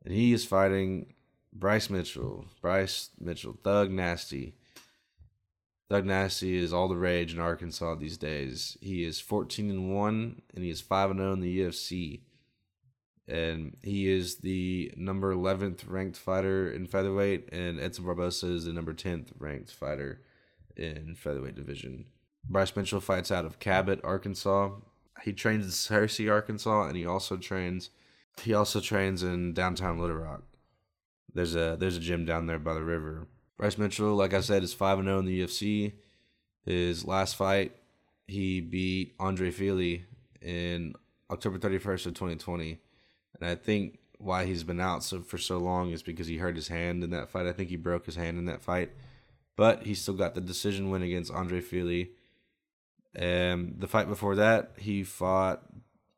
And 0.04 0.14
he 0.14 0.34
is 0.34 0.46
fighting 0.46 1.14
Bryce 1.54 1.90
Mitchell. 1.90 2.46
Bryce 2.62 3.10
Mitchell, 3.20 3.58
Thug 3.64 3.92
Nasty. 3.92 4.56
Thug 5.90 6.06
Nasty 6.06 6.58
is 6.58 6.72
all 6.72 6.88
the 6.88 6.96
rage 6.96 7.34
in 7.34 7.40
Arkansas 7.40 7.96
these 7.96 8.18
days. 8.18 8.78
He 8.80 9.04
is 9.04 9.20
14 9.20 9.70
and 9.70 9.96
1 9.96 10.42
and 10.56 10.64
he 10.64 10.70
is 10.70 10.82
5 10.82 11.12
and 11.12 11.20
0 11.20 11.34
in 11.34 11.40
the 11.40 11.60
UFC. 11.60 12.22
And 13.28 13.78
he 13.84 14.10
is 14.10 14.38
the 14.38 14.94
number 14.96 15.34
11th 15.34 15.82
ranked 15.88 16.18
fighter 16.18 16.72
in 16.72 16.88
featherweight 16.88 17.50
and 17.52 17.80
Edson 17.80 18.06
Barboza 18.06 18.48
is 18.48 18.66
the 18.66 18.74
number 18.74 18.94
10th 18.94 19.30
ranked 19.38 19.72
fighter 19.72 20.22
in 20.76 21.16
featherweight 21.16 21.56
division. 21.56 22.06
Bryce 22.48 22.76
Mitchell 22.76 23.02
fights 23.02 23.32
out 23.32 23.46
of 23.46 23.60
Cabot, 23.60 24.00
Arkansas 24.04 24.72
he 25.24 25.34
trains 25.34 25.66
in 25.66 25.72
Searcy, 25.72 26.32
Arkansas, 26.32 26.88
and 26.88 26.96
he 26.96 27.06
also 27.06 27.38
trains 27.38 27.90
he 28.42 28.54
also 28.54 28.80
trains 28.80 29.22
in 29.22 29.54
downtown 29.54 30.00
Little 30.00 30.18
Rock. 30.18 30.44
There's 31.34 31.56
a 31.56 31.76
there's 31.80 31.98
a 31.98 32.02
gym 32.02 32.26
down 32.26 32.48
there 32.48 32.60
by 32.60 32.74
the 32.74 32.84
river. 32.84 33.28
Bryce 33.60 33.78
Mitchell, 33.78 34.16
like 34.16 34.34
I 34.34 34.42
said, 34.42 34.64
is 34.64 34.74
five 34.74 34.98
and 34.98 35.06
zero 35.06 35.18
oh 35.18 35.20
in 35.20 35.26
the 35.26 35.44
UFC. 35.44 35.94
His 36.66 37.06
last 37.06 37.36
fight, 37.36 37.74
he 38.28 38.62
beat 38.62 39.14
Andre 39.20 39.52
Fili 39.52 40.06
in 40.42 40.96
October 41.30 41.60
31st 41.60 42.08
of 42.08 42.14
2020, 42.16 42.80
and 43.40 43.50
I 43.50 43.54
think 43.54 44.00
why 44.18 44.46
he's 44.46 44.64
been 44.64 44.80
out 44.80 45.04
so 45.04 45.22
for 45.22 45.38
so 45.38 45.60
long 45.60 45.92
is 45.92 46.02
because 46.02 46.28
he 46.28 46.38
hurt 46.38 46.56
his 46.56 46.70
hand 46.70 47.04
in 47.04 47.12
that 47.12 47.30
fight. 47.30 47.46
I 47.46 47.52
think 47.52 47.70
he 47.70 47.76
broke 47.76 48.08
his 48.08 48.16
hand 48.16 48.40
in 48.40 48.46
that 48.46 48.64
fight, 48.64 48.92
but 49.56 49.84
he 49.84 49.94
still 49.94 50.16
got 50.16 50.34
the 50.34 50.42
decision 50.42 50.90
win 50.90 51.04
against 51.04 51.32
Andre 51.32 51.62
Fili 51.62 52.14
and 53.16 53.76
the 53.80 53.88
fight 53.88 54.08
before 54.08 54.36
that, 54.36 54.74
he 54.78 55.04
fought 55.04 55.64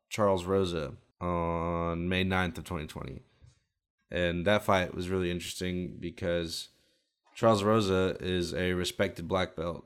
Charles 0.08 0.44
Rosa 0.44 0.92
on 1.20 2.08
May 2.08 2.24
9th 2.24 2.58
of 2.58 2.64
2020. 2.64 3.22
And 4.10 4.44
that 4.46 4.64
fight 4.64 4.94
was 4.94 5.08
really 5.08 5.30
interesting 5.30 5.96
because 5.98 6.68
Charles 7.34 7.62
Rosa 7.62 8.16
is 8.20 8.54
a 8.54 8.72
respected 8.74 9.28
black 9.28 9.56
belt. 9.56 9.84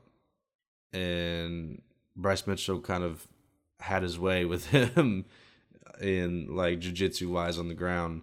And 0.93 1.81
Bryce 2.15 2.47
Mitchell 2.47 2.81
kind 2.81 3.03
of 3.03 3.27
had 3.79 4.03
his 4.03 4.17
way 4.17 4.45
with 4.45 4.65
him 4.71 5.25
in 6.01 6.55
like 6.55 6.79
jiu-jitsu 6.79 7.29
wise 7.29 7.57
on 7.57 7.67
the 7.67 7.73
ground 7.73 8.21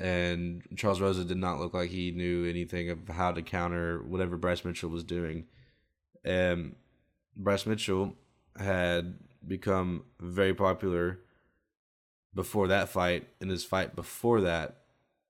and 0.00 0.62
Charles 0.76 1.00
Rosa 1.00 1.24
did 1.24 1.36
not 1.36 1.60
look 1.60 1.74
like 1.74 1.90
he 1.90 2.10
knew 2.10 2.46
anything 2.46 2.88
of 2.88 3.06
how 3.08 3.32
to 3.32 3.42
counter 3.42 4.02
whatever 4.02 4.38
Bryce 4.38 4.64
Mitchell 4.64 4.88
was 4.88 5.04
doing. 5.04 5.44
And 6.24 6.74
Bryce 7.36 7.66
Mitchell 7.66 8.14
had 8.58 9.18
become 9.46 10.04
very 10.18 10.54
popular 10.54 11.18
before 12.34 12.66
that 12.68 12.88
fight. 12.88 13.28
In 13.42 13.50
his 13.50 13.62
fight 13.62 13.94
before 13.94 14.40
that, 14.40 14.78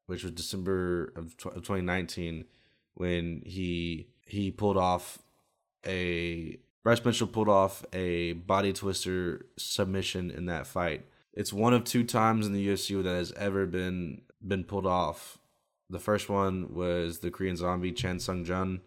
which 0.07 0.23
was 0.23 0.33
December 0.33 1.13
of 1.17 1.37
2019, 1.37 2.45
when 2.95 3.43
he 3.45 4.09
he 4.27 4.51
pulled 4.51 4.77
off 4.77 5.19
a 5.87 6.59
Bryce 6.83 7.05
Mitchell 7.05 7.27
pulled 7.27 7.49
off 7.49 7.85
a 7.93 8.33
body 8.33 8.73
twister 8.73 9.47
submission 9.57 10.31
in 10.31 10.47
that 10.47 10.67
fight 10.67 11.07
It's 11.33 11.53
one 11.53 11.75
of 11.75 11.85
two 11.85 12.05
times 12.05 12.47
in 12.47 12.53
the 12.53 12.67
UFC 12.67 13.03
that 13.03 13.11
has 13.11 13.33
ever 13.33 13.67
been 13.67 14.23
been 14.47 14.65
pulled 14.65 14.87
off. 14.87 15.39
The 15.91 15.99
first 15.99 16.29
one 16.29 16.73
was 16.73 17.19
the 17.19 17.31
Korean 17.31 17.57
Zombie 17.57 17.93
Chan 17.93 18.21
Sung 18.21 18.45
Jung. 18.45 18.81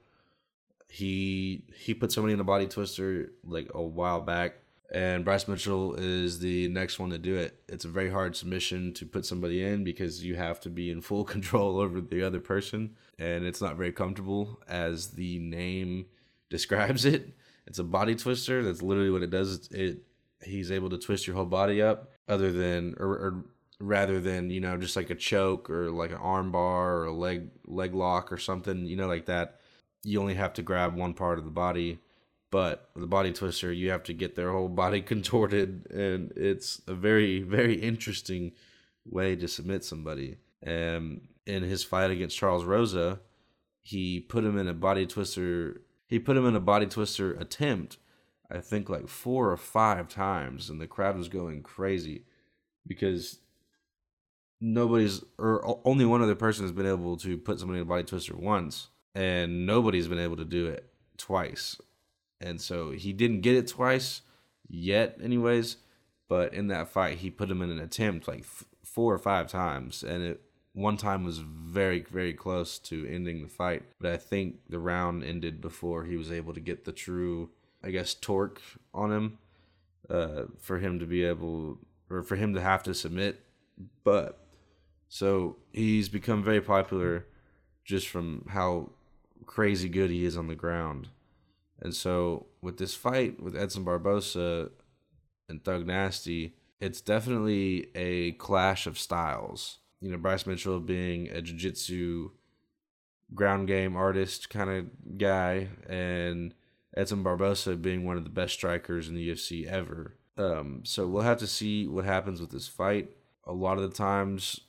He 0.89 1.65
he 1.75 1.93
put 1.93 2.11
somebody 2.11 2.33
in 2.33 2.39
a 2.39 2.43
body 2.43 2.67
twister 2.67 3.31
like 3.43 3.69
a 3.73 3.81
while 3.81 4.21
back, 4.21 4.55
and 4.91 5.25
Bryce 5.25 5.47
Mitchell 5.47 5.95
is 5.95 6.39
the 6.39 6.67
next 6.67 6.99
one 6.99 7.09
to 7.09 7.17
do 7.17 7.35
it. 7.35 7.61
It's 7.67 7.85
a 7.85 7.89
very 7.89 8.11
hard 8.11 8.35
submission 8.35 8.93
to 8.93 9.05
put 9.05 9.25
somebody 9.25 9.63
in 9.63 9.83
because 9.83 10.23
you 10.23 10.35
have 10.35 10.59
to 10.61 10.69
be 10.69 10.91
in 10.91 11.01
full 11.01 11.23
control 11.35 11.79
over 11.79 12.01
the 12.01 12.23
other 12.23 12.39
person, 12.39 12.95
and 13.17 13.45
it's 13.45 13.61
not 13.61 13.75
very 13.75 13.91
comfortable 13.91 14.61
as 14.67 15.11
the 15.11 15.39
name 15.39 16.05
describes 16.49 17.05
it. 17.05 17.33
It's 17.65 17.79
a 17.79 17.83
body 17.83 18.15
twister. 18.15 18.63
That's 18.63 18.81
literally 18.81 19.09
what 19.09 19.23
it 19.23 19.29
does. 19.29 19.67
It, 19.67 19.79
it 19.79 19.97
he's 20.43 20.71
able 20.71 20.89
to 20.89 20.97
twist 20.97 21.25
your 21.25 21.35
whole 21.35 21.45
body 21.45 21.81
up, 21.81 22.11
other 22.27 22.51
than 22.51 22.95
or, 22.99 23.07
or 23.07 23.45
rather 23.79 24.19
than 24.21 24.49
you 24.49 24.61
know 24.61 24.77
just 24.77 24.95
like 24.95 25.09
a 25.09 25.15
choke 25.15 25.69
or 25.69 25.91
like 25.91 26.11
an 26.11 26.17
arm 26.17 26.51
bar 26.51 26.97
or 26.97 27.05
a 27.05 27.13
leg 27.13 27.49
leg 27.65 27.93
lock 27.93 28.31
or 28.31 28.37
something 28.37 28.85
you 28.85 28.95
know 28.95 29.07
like 29.07 29.25
that 29.25 29.59
you 30.03 30.19
only 30.19 30.35
have 30.35 30.53
to 30.53 30.61
grab 30.61 30.95
one 30.95 31.13
part 31.13 31.37
of 31.37 31.45
the 31.45 31.51
body 31.51 31.99
but 32.53 32.91
the 32.95 33.07
body 33.07 33.33
twister 33.33 33.73
you 33.73 33.89
have 33.89 34.03
to 34.03 34.13
get 34.13 34.35
their 34.35 34.51
whole 34.51 34.69
body 34.69 35.01
contorted 35.13 35.89
and 35.89 36.31
it's 36.35 36.79
a 36.87 36.93
very 36.93 37.41
very 37.41 37.73
interesting 37.73 38.51
way 39.05 39.35
to 39.35 39.47
submit 39.47 39.83
somebody. 39.83 40.37
And 40.61 41.27
in 41.47 41.63
his 41.63 41.83
fight 41.83 42.11
against 42.11 42.37
charles 42.37 42.63
rosa 42.63 43.19
he 43.81 44.19
put 44.19 44.45
him 44.45 44.57
in 44.57 44.67
a 44.67 44.73
body 44.73 45.05
twister 45.07 45.81
he 46.05 46.19
put 46.19 46.37
him 46.37 46.45
in 46.45 46.55
a 46.55 46.59
body 46.59 46.85
twister 46.85 47.33
attempt 47.33 47.97
i 48.49 48.59
think 48.59 48.87
like 48.87 49.07
four 49.07 49.51
or 49.51 49.57
five 49.57 50.07
times 50.07 50.69
and 50.69 50.79
the 50.79 50.87
crowd 50.87 51.17
was 51.17 51.27
going 51.27 51.63
crazy 51.63 52.23
because 52.87 53.39
nobody's 54.61 55.21
or 55.37 55.81
only 55.83 56.05
one 56.05 56.21
other 56.21 56.35
person 56.35 56.63
has 56.63 56.71
been 56.71 56.85
able 56.85 57.17
to 57.17 57.35
put 57.37 57.59
somebody 57.59 57.79
in 57.79 57.83
a 57.83 57.89
body 57.89 58.03
twister 58.03 58.37
once 58.37 58.89
and 59.15 59.65
nobody's 59.65 60.07
been 60.07 60.19
able 60.19 60.37
to 60.37 60.45
do 60.45 60.67
it 60.67 60.93
twice 61.17 61.77
and 62.43 62.61
so 62.61 62.91
he 62.91 63.13
didn't 63.13 63.41
get 63.41 63.55
it 63.55 63.67
twice 63.67 64.21
yet 64.67 65.17
anyways 65.23 65.77
but 66.33 66.53
in 66.53 66.67
that 66.67 66.89
fight 66.89 67.19
he 67.19 67.29
put 67.29 67.51
him 67.51 67.61
in 67.61 67.69
an 67.69 67.79
attempt 67.79 68.27
like 68.27 68.39
f- 68.39 68.65
four 68.83 69.13
or 69.13 69.19
five 69.19 69.47
times. 69.47 70.03
And 70.03 70.23
it 70.23 70.41
one 70.73 70.97
time 70.97 71.23
was 71.23 71.37
very 71.37 72.01
very 72.01 72.33
close 72.33 72.79
to 72.79 73.07
ending 73.07 73.43
the 73.43 73.47
fight. 73.47 73.83
But 73.99 74.11
i 74.11 74.17
think 74.17 74.55
the 74.69 74.79
round 74.79 75.23
ended 75.23 75.61
before 75.61 76.05
he 76.05 76.17
was 76.17 76.31
able 76.31 76.53
to 76.53 76.59
get 76.59 76.85
the 76.85 76.91
true 76.91 77.51
i 77.83 77.91
guess 77.91 78.15
torque 78.15 78.61
on 78.93 79.11
him 79.11 79.37
uh, 80.09 80.43
for 80.59 80.79
him 80.79 80.99
to 80.99 81.05
be 81.05 81.23
able 81.23 81.77
or 82.09 82.23
for 82.23 82.35
him 82.35 82.53
to 82.55 82.61
have 82.61 82.81
to 82.83 82.93
submit. 82.93 83.41
But 84.03 84.39
so 85.09 85.57
he's 85.71 86.09
become 86.09 86.43
very 86.43 86.61
popular 86.61 87.27
just 87.85 88.07
from 88.07 88.45
how 88.49 88.89
crazy 89.45 89.89
good 89.89 90.09
he 90.09 90.25
is 90.25 90.35
on 90.35 90.47
the 90.47 90.55
ground. 90.55 91.09
And 91.83 91.93
so 91.93 92.47
with 92.61 92.77
this 92.77 92.95
fight 92.95 93.43
with 93.43 93.55
Edson 93.55 93.83
Barboza 93.83 94.71
and 95.49 95.63
Thug 95.63 95.85
Nasty, 95.85 96.55
it's 96.79 97.01
definitely 97.01 97.87
a 97.93 98.31
clash 98.33 98.87
of 98.87 98.97
styles. 98.97 99.79
You 99.99 100.09
know, 100.09 100.17
Bryce 100.17 100.47
Mitchell 100.47 100.79
being 100.79 101.29
a 101.29 101.41
jiu-jitsu 101.41 102.31
ground 103.35 103.67
game 103.67 103.95
artist 103.95 104.49
kind 104.49 104.69
of 104.69 105.17
guy 105.17 105.67
and 105.87 106.53
Edson 106.95 107.21
Barboza 107.21 107.75
being 107.75 108.05
one 108.05 108.17
of 108.17 108.23
the 108.23 108.29
best 108.29 108.53
strikers 108.53 109.09
in 109.09 109.15
the 109.15 109.29
UFC 109.29 109.65
ever. 109.67 110.15
Um, 110.37 110.81
so 110.85 111.05
we'll 111.05 111.23
have 111.23 111.39
to 111.39 111.47
see 111.47 111.87
what 111.87 112.05
happens 112.05 112.39
with 112.39 112.51
this 112.51 112.67
fight. 112.67 113.11
A 113.45 113.53
lot 113.53 113.77
of 113.77 113.83
the 113.83 113.95
times 113.95 114.61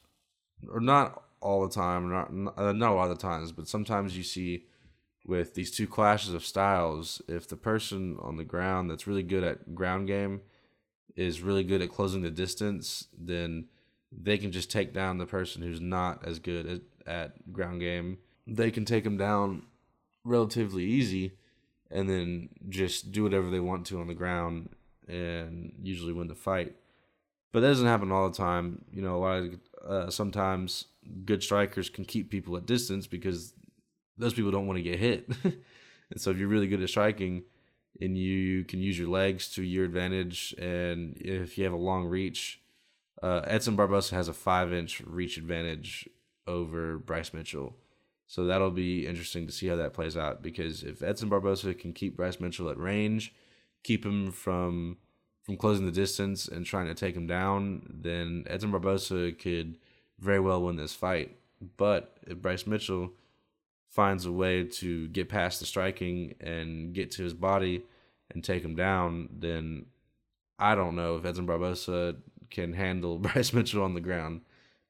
or 0.73 0.81
not 0.81 1.23
all 1.41 1.67
the 1.67 1.75
time, 1.75 2.11
not 2.11 2.31
uh, 2.59 2.73
not 2.73 2.93
a 2.93 2.95
lot 2.95 3.11
of 3.11 3.17
the 3.17 3.23
times, 3.23 3.53
but 3.53 3.69
sometimes 3.69 4.17
you 4.17 4.25
see 4.25 4.65
with 5.27 5.55
these 5.55 5.71
two 5.71 5.87
clashes 5.87 6.35
of 6.35 6.45
styles, 6.45 7.23
if 7.29 7.49
the 7.49 7.57
person 7.57 8.19
on 8.21 8.37
the 8.37 8.45
ground 8.45 8.91
that's 8.91 9.07
really 9.07 9.23
good 9.23 9.43
at 9.43 9.75
ground 9.75 10.07
game 10.07 10.43
is 11.17 11.41
really 11.41 11.65
good 11.65 11.81
at 11.81 11.91
closing 11.91 12.23
the 12.23 12.31
distance, 12.31 13.09
then 13.17 13.67
they 14.13 14.37
can 14.37 14.53
just 14.53 14.71
take 14.71 14.93
down 14.93 15.19
the 15.19 15.27
person 15.27 15.63
who's 15.63 15.81
not 15.81 16.27
as 16.27 16.39
good 16.39 16.67
at, 16.67 16.81
at 17.07 17.53
ground 17.53 17.81
game. 17.81 18.19
They 18.47 18.71
can 18.71 18.85
take 18.85 19.05
them 19.05 19.17
down 19.17 19.63
relatively 20.25 20.85
easy 20.85 21.33
and 21.91 22.09
then 22.09 22.49
just 22.69 23.13
do 23.13 23.23
whatever 23.23 23.51
they 23.51 23.61
want 23.61 23.87
to 23.87 24.01
on 24.01 24.09
the 24.09 24.15
ground 24.15 24.69
and 25.09 25.73
usually 25.83 26.13
win 26.13 26.29
the 26.29 26.35
fight. 26.35 26.75
But 27.53 27.61
that 27.61 27.69
doesn't 27.69 27.87
happen 27.87 28.11
all 28.11 28.29
the 28.29 28.37
time. 28.37 28.85
You 28.93 29.03
know, 29.03 29.17
a 29.17 29.19
lot 29.19 29.37
of 29.39 29.55
uh, 29.87 30.11
sometimes 30.11 30.87
good 31.25 31.43
strikers 31.43 31.89
can 31.89 32.05
keep 32.05 32.31
people 32.31 32.57
at 32.57 32.67
distance 32.67 33.07
because 33.07 33.53
those 34.17 34.35
people 34.35 34.51
don't 34.51 34.67
want 34.67 34.79
to 34.79 34.83
get 34.83 34.99
hit. 34.99 35.29
and 35.45 36.21
so 36.21 36.31
if 36.31 36.39
you're 36.39 36.49
really 36.49 36.67
good 36.67 36.83
at 36.83 36.89
striking 36.89 37.45
and 38.01 38.17
you 38.19 38.65
can 38.65 38.81
use 38.81 38.99
your 38.99 39.09
legs 39.09 39.49
to 39.51 39.63
your 39.63 39.85
advantage, 39.85 40.55
and 40.59 41.17
if 41.19 41.57
you 41.57 41.65
have 41.65 41.73
a 41.73 41.77
long 41.77 42.07
reach, 42.07 42.61
uh, 43.23 43.43
Edson 43.45 43.77
Barboza 43.77 44.15
has 44.15 44.29
a 44.29 44.35
five 44.35 44.73
inch 44.73 45.01
reach 45.01 45.39
advantage 45.39 46.09
over 46.47 46.99
Bryce 46.99 47.33
Mitchell. 47.33 47.77
So 48.27 48.47
that'll 48.47 48.71
be 48.71 49.07
interesting 49.07 49.47
to 49.47 49.53
see 49.53 49.69
how 49.69 49.77
that 49.77 49.93
plays 49.93 50.17
out 50.17 50.43
because 50.43 50.83
if 50.83 51.03
Edson 51.03 51.29
Barboza 51.29 51.75
can 51.75 51.93
keep 51.93 52.17
Bryce 52.17 52.41
Mitchell 52.41 52.69
at 52.71 52.79
range, 52.79 53.35
keep 53.83 54.05
him 54.05 54.33
from 54.33 54.99
from 55.43 55.59
closing 55.59 55.85
the 55.85 55.93
distance 55.93 56.49
and 56.49 56.65
trying 56.65 56.87
to 56.87 56.95
take 56.95 57.15
him 57.15 57.27
down, 57.27 57.83
then 57.89 58.45
Edson 58.47 58.71
Barboza 58.71 59.33
could 59.33 59.77
very 60.19 60.41
well 60.41 60.63
win 60.63 60.77
this 60.77 60.95
fight. 60.95 61.37
But 61.77 62.17
if 62.27 62.41
Bryce 62.41 62.67
Mitchell 62.67 63.13
finds 63.95 64.27
a 64.27 64.33
way 64.33 64.65
to 64.65 65.07
get 65.09 65.29
past 65.29 65.61
the 65.61 65.67
striking 65.67 66.35
and 66.41 66.93
get 66.93 67.13
to 67.13 67.23
his 67.23 67.33
body 67.33 67.83
and 68.31 68.43
take 68.43 68.65
him 68.65 68.75
down, 68.75 69.29
then 69.33 69.87
I 70.59 70.75
don't 70.75 70.97
know 70.97 71.17
if 71.17 71.25
Edson 71.25 71.47
Barboza 71.47 72.17
can 72.51 72.73
handle 72.73 73.19
Bryce 73.21 73.53
Mitchell 73.53 73.85
on 73.85 73.95
the 73.95 74.01
ground 74.01 74.41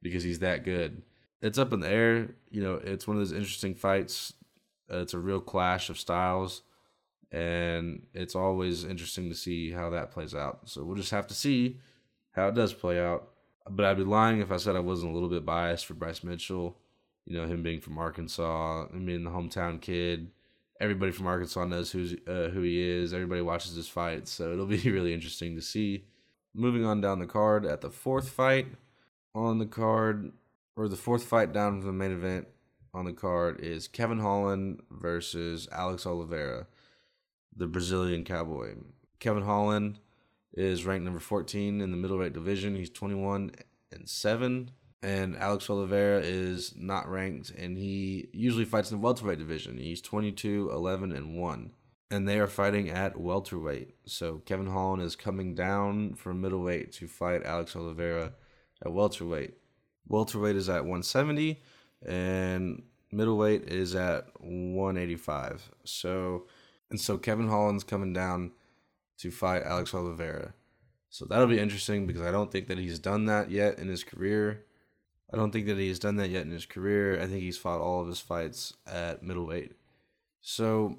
because 0.00 0.22
he's 0.22 0.38
that 0.38 0.64
good. 0.64 1.02
It's 1.42 1.58
up 1.58 1.74
in 1.74 1.80
the 1.80 1.88
air. 1.88 2.34
You 2.50 2.62
know, 2.62 2.80
it's 2.82 3.06
one 3.06 3.18
of 3.18 3.20
those 3.20 3.32
interesting 3.32 3.74
fights. 3.74 4.32
Uh, 4.90 4.98
it's 4.98 5.14
a 5.14 5.18
real 5.18 5.40
clash 5.40 5.90
of 5.90 5.98
styles 5.98 6.62
and 7.30 8.06
it's 8.14 8.34
always 8.34 8.84
interesting 8.84 9.28
to 9.28 9.34
see 9.34 9.70
how 9.70 9.90
that 9.90 10.12
plays 10.12 10.34
out. 10.34 10.60
So 10.64 10.82
we'll 10.82 10.96
just 10.96 11.10
have 11.10 11.26
to 11.26 11.34
see 11.34 11.78
how 12.32 12.48
it 12.48 12.54
does 12.54 12.72
play 12.72 12.98
out. 13.00 13.28
But 13.68 13.84
I'd 13.84 13.96
be 13.96 14.04
lying 14.04 14.40
if 14.40 14.50
I 14.50 14.56
said 14.56 14.76
I 14.76 14.80
wasn't 14.80 15.10
a 15.10 15.14
little 15.14 15.28
bit 15.28 15.44
biased 15.44 15.84
for 15.84 15.94
Bryce 15.94 16.22
Mitchell. 16.22 16.78
You 17.26 17.38
know, 17.38 17.46
him 17.46 17.62
being 17.62 17.80
from 17.80 17.98
Arkansas, 17.98 18.86
and 18.92 19.06
being 19.06 19.24
the 19.24 19.30
hometown 19.30 19.80
kid. 19.80 20.30
Everybody 20.80 21.12
from 21.12 21.26
Arkansas 21.26 21.64
knows 21.64 21.90
who's 21.90 22.14
uh, 22.26 22.50
who 22.52 22.62
he 22.62 22.82
is. 22.82 23.14
Everybody 23.14 23.40
watches 23.40 23.74
his 23.74 23.88
fights, 23.88 24.30
so 24.30 24.52
it'll 24.52 24.66
be 24.82 24.90
really 24.90 25.14
interesting 25.14 25.54
to 25.56 25.62
see. 25.62 26.04
Moving 26.54 26.84
on 26.84 27.00
down 27.00 27.18
the 27.18 27.26
card 27.26 27.64
at 27.64 27.80
the 27.80 27.90
fourth 27.90 28.28
fight 28.28 28.66
on 29.34 29.58
the 29.58 29.66
card, 29.66 30.32
or 30.76 30.88
the 30.88 30.96
fourth 30.96 31.24
fight 31.24 31.52
down 31.52 31.80
from 31.80 31.86
the 31.86 31.92
main 31.92 32.12
event 32.12 32.46
on 32.92 33.04
the 33.04 33.12
card 33.12 33.60
is 33.60 33.88
Kevin 33.88 34.20
Holland 34.20 34.82
versus 34.90 35.68
Alex 35.72 36.06
Oliveira 36.06 36.66
the 37.56 37.66
Brazilian 37.66 38.24
cowboy. 38.24 38.74
Kevin 39.20 39.44
Holland 39.44 39.98
is 40.52 40.84
ranked 40.84 41.04
number 41.04 41.20
14 41.20 41.80
in 41.80 41.90
the 41.90 41.96
middleweight 41.96 42.32
division. 42.32 42.76
He's 42.76 42.90
21 42.90 43.52
and 43.92 44.08
7. 44.08 44.70
And 45.04 45.36
Alex 45.36 45.68
Oliveira 45.68 46.22
is 46.24 46.72
not 46.74 47.10
ranked, 47.10 47.50
and 47.50 47.76
he 47.76 48.30
usually 48.32 48.64
fights 48.64 48.90
in 48.90 48.96
the 48.96 49.04
welterweight 49.04 49.38
division. 49.38 49.76
He's 49.76 50.00
22, 50.00 50.70
11, 50.72 51.12
and 51.12 51.38
1. 51.38 51.72
And 52.10 52.26
they 52.26 52.38
are 52.38 52.46
fighting 52.46 52.88
at 52.88 53.20
welterweight. 53.20 53.96
So 54.06 54.38
Kevin 54.46 54.68
Holland 54.68 55.02
is 55.02 55.14
coming 55.14 55.54
down 55.54 56.14
from 56.14 56.40
middleweight 56.40 56.92
to 56.94 57.06
fight 57.06 57.44
Alex 57.44 57.76
Oliveira 57.76 58.32
at 58.82 58.92
welterweight. 58.92 59.52
Welterweight 60.08 60.56
is 60.56 60.70
at 60.70 60.84
170, 60.84 61.60
and 62.06 62.82
middleweight 63.12 63.68
is 63.68 63.94
at 63.94 64.28
185. 64.40 65.70
So 65.84 66.46
and 66.88 66.98
so 66.98 67.18
Kevin 67.18 67.48
Holland's 67.48 67.84
coming 67.84 68.14
down 68.14 68.52
to 69.18 69.30
fight 69.30 69.64
Alex 69.64 69.92
Oliveira. 69.94 70.54
So 71.10 71.26
that'll 71.26 71.46
be 71.46 71.60
interesting 71.60 72.06
because 72.06 72.22
I 72.22 72.30
don't 72.30 72.50
think 72.50 72.68
that 72.68 72.78
he's 72.78 72.98
done 72.98 73.26
that 73.26 73.50
yet 73.50 73.78
in 73.78 73.88
his 73.88 74.02
career. 74.02 74.64
I 75.32 75.36
don't 75.36 75.50
think 75.50 75.66
that 75.66 75.78
he's 75.78 75.98
done 75.98 76.16
that 76.16 76.30
yet 76.30 76.44
in 76.44 76.50
his 76.50 76.66
career. 76.66 77.20
I 77.20 77.26
think 77.26 77.40
he's 77.40 77.58
fought 77.58 77.80
all 77.80 78.00
of 78.00 78.08
his 78.08 78.20
fights 78.20 78.74
at 78.86 79.22
middleweight. 79.22 79.72
So 80.40 80.98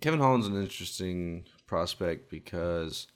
Kevin 0.00 0.20
Holland's 0.20 0.46
an 0.46 0.60
interesting 0.60 1.44
prospect 1.66 2.30
because 2.30 3.06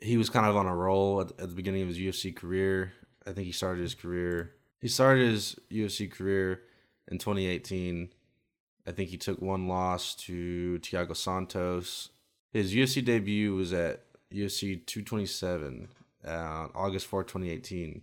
he 0.00 0.16
was 0.16 0.30
kind 0.30 0.46
of 0.46 0.56
on 0.56 0.66
a 0.66 0.74
roll 0.74 1.20
at, 1.20 1.30
at 1.40 1.48
the 1.48 1.54
beginning 1.54 1.82
of 1.82 1.88
his 1.88 1.98
UFC 1.98 2.34
career. 2.34 2.92
I 3.26 3.32
think 3.32 3.46
he 3.46 3.52
started 3.52 3.82
his 3.82 3.94
career. 3.94 4.52
He 4.80 4.88
started 4.88 5.28
his 5.28 5.56
UFC 5.70 6.10
career 6.10 6.62
in 7.08 7.18
2018 7.18 8.10
I 8.86 8.92
think 8.92 9.10
he 9.10 9.16
took 9.16 9.40
one 9.40 9.68
loss 9.68 10.14
to 10.26 10.78
Thiago 10.82 11.16
Santos. 11.16 12.10
His 12.52 12.74
UFC 12.74 13.04
debut 13.04 13.54
was 13.54 13.72
at 13.72 14.04
UFC 14.32 14.84
227, 14.84 15.88
uh, 16.26 16.68
August 16.74 17.06
4, 17.06 17.24
2018. 17.24 18.02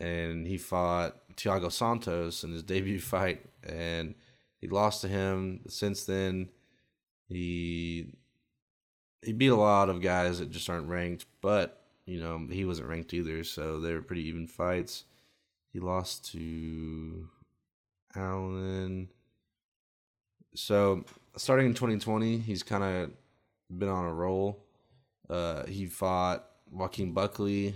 And 0.00 0.46
he 0.46 0.58
fought 0.58 1.16
Thiago 1.36 1.70
Santos 1.70 2.42
in 2.42 2.52
his 2.52 2.62
debut 2.72 3.00
fight, 3.00 3.44
and 3.62 4.14
he 4.60 4.68
lost 4.68 5.02
to 5.02 5.08
him. 5.08 5.60
Since 5.68 6.04
then, 6.04 6.48
he 7.28 8.14
he 9.22 9.32
beat 9.32 9.48
a 9.48 9.56
lot 9.56 9.90
of 9.90 10.00
guys 10.00 10.38
that 10.38 10.50
just 10.50 10.68
aren't 10.70 10.88
ranked, 10.88 11.26
but 11.40 11.82
you 12.06 12.20
know 12.20 12.46
he 12.50 12.64
wasn't 12.64 12.88
ranked 12.88 13.14
either, 13.14 13.44
so 13.44 13.80
they 13.80 13.92
were 13.92 14.02
pretty 14.02 14.26
even 14.26 14.46
fights. 14.46 15.04
He 15.72 15.78
lost 15.78 16.32
to 16.32 17.28
Allen. 18.16 19.08
So 20.54 21.04
starting 21.36 21.66
in 21.66 21.74
2020, 21.74 22.38
he's 22.38 22.62
kind 22.62 22.82
of 22.82 23.10
been 23.78 23.88
on 23.88 24.04
a 24.04 24.12
roll. 24.12 24.64
Uh, 25.28 25.64
he 25.66 25.86
fought 25.86 26.44
Joaquin 26.70 27.12
Buckley. 27.12 27.74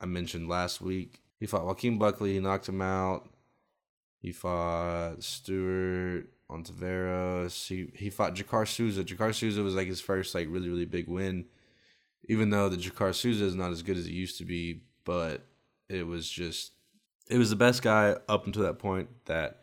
I 0.00 0.06
mentioned 0.06 0.48
last 0.48 0.80
week. 0.80 1.20
He 1.38 1.46
fought 1.46 1.64
Joaquin 1.64 1.98
Buckley. 1.98 2.34
He 2.34 2.40
knocked 2.40 2.68
him 2.68 2.82
out. 2.82 3.28
He 4.20 4.32
fought 4.32 5.22
Stewart 5.22 6.28
Ontiveros. 6.50 7.68
He 7.68 7.90
he 7.94 8.10
fought 8.10 8.34
Jacaré 8.34 8.66
Souza. 8.66 9.04
Jacaré 9.04 9.34
Souza 9.34 9.62
was 9.62 9.74
like 9.74 9.86
his 9.86 10.00
first 10.00 10.34
like 10.34 10.48
really 10.50 10.68
really 10.68 10.86
big 10.86 11.08
win. 11.08 11.46
Even 12.28 12.50
though 12.50 12.68
the 12.68 12.76
Jacaré 12.76 13.14
Souza 13.14 13.44
is 13.44 13.54
not 13.54 13.70
as 13.70 13.82
good 13.82 13.96
as 13.96 14.06
it 14.06 14.12
used 14.12 14.38
to 14.38 14.44
be, 14.44 14.82
but 15.04 15.46
it 15.88 16.06
was 16.06 16.28
just 16.28 16.72
it 17.28 17.38
was 17.38 17.50
the 17.50 17.56
best 17.56 17.82
guy 17.82 18.16
up 18.28 18.46
until 18.46 18.62
that 18.62 18.78
point 18.78 19.08
that 19.26 19.62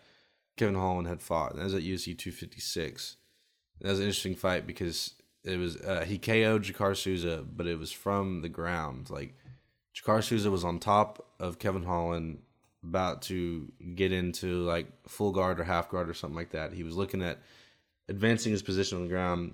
Kevin 0.55 0.75
Holland 0.75 1.07
had 1.07 1.21
fought. 1.21 1.51
And 1.51 1.59
that 1.59 1.65
was 1.65 1.73
at 1.73 1.81
UFC 1.81 2.17
256. 2.17 3.17
That 3.81 3.89
was 3.89 3.99
an 3.99 4.05
interesting 4.05 4.35
fight 4.35 4.65
because 4.65 5.15
it 5.43 5.57
was 5.57 5.77
uh, 5.77 6.05
he 6.07 6.17
KO'd 6.17 6.63
Jacaré 6.63 6.95
Souza, 6.95 7.43
but 7.45 7.67
it 7.67 7.77
was 7.77 7.91
from 7.91 8.41
the 8.41 8.49
ground. 8.49 9.09
Like 9.09 9.35
Jacaré 9.95 10.23
Souza 10.23 10.49
was 10.49 10.63
on 10.63 10.79
top 10.79 11.24
of 11.39 11.59
Kevin 11.59 11.83
Holland, 11.83 12.39
about 12.83 13.23
to 13.23 13.71
get 13.95 14.11
into 14.11 14.63
like 14.63 14.87
full 15.07 15.31
guard 15.31 15.59
or 15.59 15.63
half 15.63 15.89
guard 15.89 16.09
or 16.09 16.13
something 16.13 16.35
like 16.35 16.51
that. 16.51 16.73
He 16.73 16.83
was 16.83 16.95
looking 16.95 17.21
at 17.21 17.39
advancing 18.07 18.51
his 18.51 18.61
position 18.61 18.97
on 18.97 19.03
the 19.05 19.09
ground, 19.09 19.53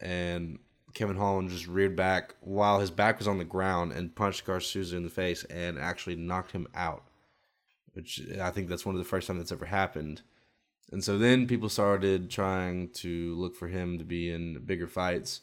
and 0.00 0.58
Kevin 0.94 1.16
Holland 1.16 1.50
just 1.50 1.66
reared 1.66 1.96
back 1.96 2.34
while 2.40 2.80
his 2.80 2.90
back 2.90 3.18
was 3.18 3.28
on 3.28 3.38
the 3.38 3.44
ground 3.44 3.92
and 3.92 4.14
punched 4.14 4.44
Souza 4.46 4.96
in 4.96 5.04
the 5.04 5.10
face 5.10 5.44
and 5.44 5.78
actually 5.78 6.16
knocked 6.16 6.52
him 6.52 6.66
out. 6.74 7.04
Which 7.94 8.22
I 8.40 8.50
think 8.50 8.68
that's 8.68 8.86
one 8.86 8.94
of 8.94 8.98
the 8.98 9.08
first 9.08 9.26
time 9.26 9.38
that's 9.38 9.52
ever 9.52 9.66
happened. 9.66 10.22
And 10.90 11.04
so 11.04 11.18
then 11.18 11.46
people 11.46 11.68
started 11.68 12.30
trying 12.30 12.88
to 12.90 13.34
look 13.34 13.54
for 13.54 13.68
him 13.68 13.98
to 13.98 14.04
be 14.04 14.30
in 14.30 14.62
bigger 14.64 14.86
fights. 14.86 15.42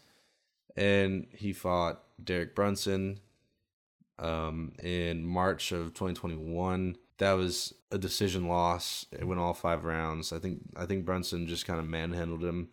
And 0.75 1.27
he 1.31 1.53
fought 1.53 2.03
Derek 2.23 2.55
Brunson 2.55 3.19
um, 4.19 4.73
in 4.83 5.25
March 5.25 5.71
of 5.71 5.93
2021. 5.93 6.95
That 7.17 7.33
was 7.33 7.73
a 7.91 7.97
decision 7.97 8.47
loss. 8.47 9.05
It 9.11 9.25
went 9.25 9.41
all 9.41 9.53
five 9.53 9.83
rounds. 9.83 10.31
I 10.31 10.39
think 10.39 10.61
I 10.75 10.85
think 10.85 11.05
Brunson 11.05 11.47
just 11.47 11.65
kind 11.65 11.79
of 11.79 11.87
manhandled 11.87 12.43
him. 12.43 12.69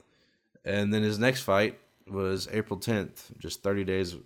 And 0.64 0.92
then 0.92 1.02
his 1.02 1.18
next 1.18 1.42
fight 1.42 1.78
was 2.09 2.48
April 2.52 2.78
10th, 2.78 3.37
just 3.38 3.62
30 3.62 3.85
days 3.85 4.16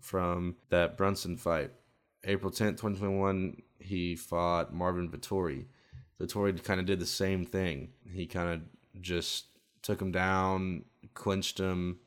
from 0.00 0.56
that 0.70 0.96
Brunson 0.96 1.36
fight. 1.36 1.72
April 2.24 2.50
10th, 2.50 2.78
2021, 2.78 3.62
he 3.78 4.16
fought 4.16 4.72
Marvin 4.72 5.08
Vettori. 5.08 5.66
Vettori 6.20 6.62
kind 6.62 6.80
of 6.80 6.86
did 6.86 7.00
the 7.00 7.06
same 7.06 7.44
thing. 7.44 7.90
He 8.12 8.26
kind 8.26 8.50
of 8.50 9.00
just 9.00 9.46
took 9.82 10.00
him 10.00 10.12
down, 10.12 10.84
clinched 11.14 11.58
him. 11.58 11.98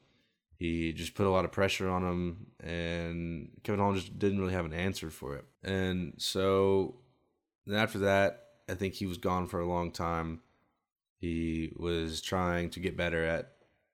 He 0.56 0.94
just 0.94 1.16
put 1.16 1.28
a 1.28 1.30
lot 1.30 1.46
of 1.46 1.52
pressure 1.52 1.89
on 1.89 2.04
him, 2.04 2.48
and 2.62 3.50
Kevin 3.63 3.80
Holland 3.80 4.00
just 4.00 4.18
didn't 4.18 4.39
really 4.39 4.54
have 4.54 4.66
an 4.66 4.74
answer 4.74 5.10
for 5.10 5.36
it. 5.36 5.46
And 5.63 6.13
so 6.18 6.96
then 7.66 7.78
after 7.78 8.00
that, 8.00 8.44
I 8.70 8.76
think 8.76 8.94
he 8.94 9.06
was 9.06 9.18
gone 9.18 9.48
for 9.48 9.60
a 9.60 9.68
long 9.68 9.92
time. 9.92 10.42
He 11.20 11.72
was 11.76 12.22
trying 12.22 12.70
to 12.72 12.80
get 12.80 12.98
better 12.98 13.24
at 13.26 13.52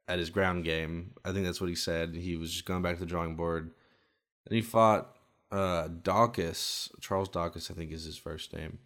at 0.07 0.19
his 0.19 0.31
ground 0.31 0.63
game. 0.63 1.11
I 1.23 1.31
think 1.31 1.45
that's 1.45 1.61
what 1.61 1.69
he 1.69 1.75
said. 1.75 2.15
He 2.15 2.35
was 2.35 2.51
just 2.51 2.65
going 2.65 2.81
back 2.81 2.95
to 2.95 3.01
the 3.01 3.05
drawing 3.05 3.35
board. 3.35 3.71
And 4.45 4.55
he 4.55 4.61
fought 4.61 5.15
uh, 5.51 5.87
Daukaus, 5.87 6.89
Charles 6.99 7.29
Daukaus, 7.29 7.69
I 7.69 7.75
think 7.75 7.91
is 7.91 8.05
his 8.05 8.17
first 8.17 8.51
name. 8.53 8.79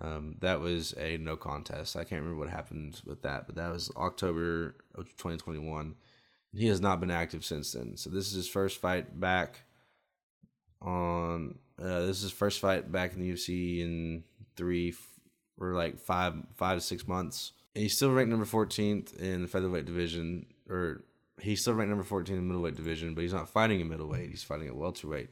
Um, 0.00 0.36
that 0.40 0.60
was 0.60 0.94
a 0.98 1.16
no 1.18 1.36
contest. 1.36 1.96
I 1.96 2.00
can't 2.04 2.22
remember 2.22 2.38
what 2.38 2.50
happened 2.50 3.00
with 3.04 3.22
that, 3.22 3.46
but 3.46 3.54
that 3.54 3.72
was 3.72 3.90
October 3.96 4.76
of 4.96 5.06
2021. 5.16 5.94
He 6.54 6.66
has 6.68 6.80
not 6.80 7.00
been 7.00 7.10
active 7.10 7.44
since 7.44 7.72
then. 7.72 7.96
So 7.96 8.10
this 8.10 8.26
is 8.28 8.32
his 8.32 8.48
first 8.48 8.80
fight 8.80 9.18
back 9.18 9.60
on. 10.80 11.58
Uh, 11.80 12.00
this 12.00 12.16
is 12.16 12.22
his 12.22 12.32
first 12.32 12.60
fight 12.60 12.90
back 12.90 13.12
in 13.12 13.20
the 13.20 13.32
UFC 13.32 13.80
in 13.80 14.24
three 14.56 14.94
or 15.60 15.74
like 15.74 15.98
five, 15.98 16.34
five 16.56 16.78
to 16.78 16.80
six 16.80 17.06
months. 17.06 17.52
And 17.74 17.82
he's 17.82 17.96
still 17.96 18.12
ranked 18.12 18.30
number 18.30 18.46
14th 18.46 19.16
in 19.18 19.42
the 19.42 19.48
featherweight 19.48 19.84
division, 19.84 20.46
or 20.68 21.04
he's 21.40 21.60
still 21.60 21.74
ranked 21.74 21.90
number 21.90 22.04
14 22.04 22.34
in 22.34 22.40
the 22.40 22.46
middleweight 22.46 22.74
division, 22.76 23.14
but 23.14 23.22
he's 23.22 23.32
not 23.32 23.48
fighting 23.48 23.80
in 23.80 23.88
middleweight. 23.88 24.30
He's 24.30 24.42
fighting 24.42 24.68
at 24.68 24.74
welterweight. 24.74 25.30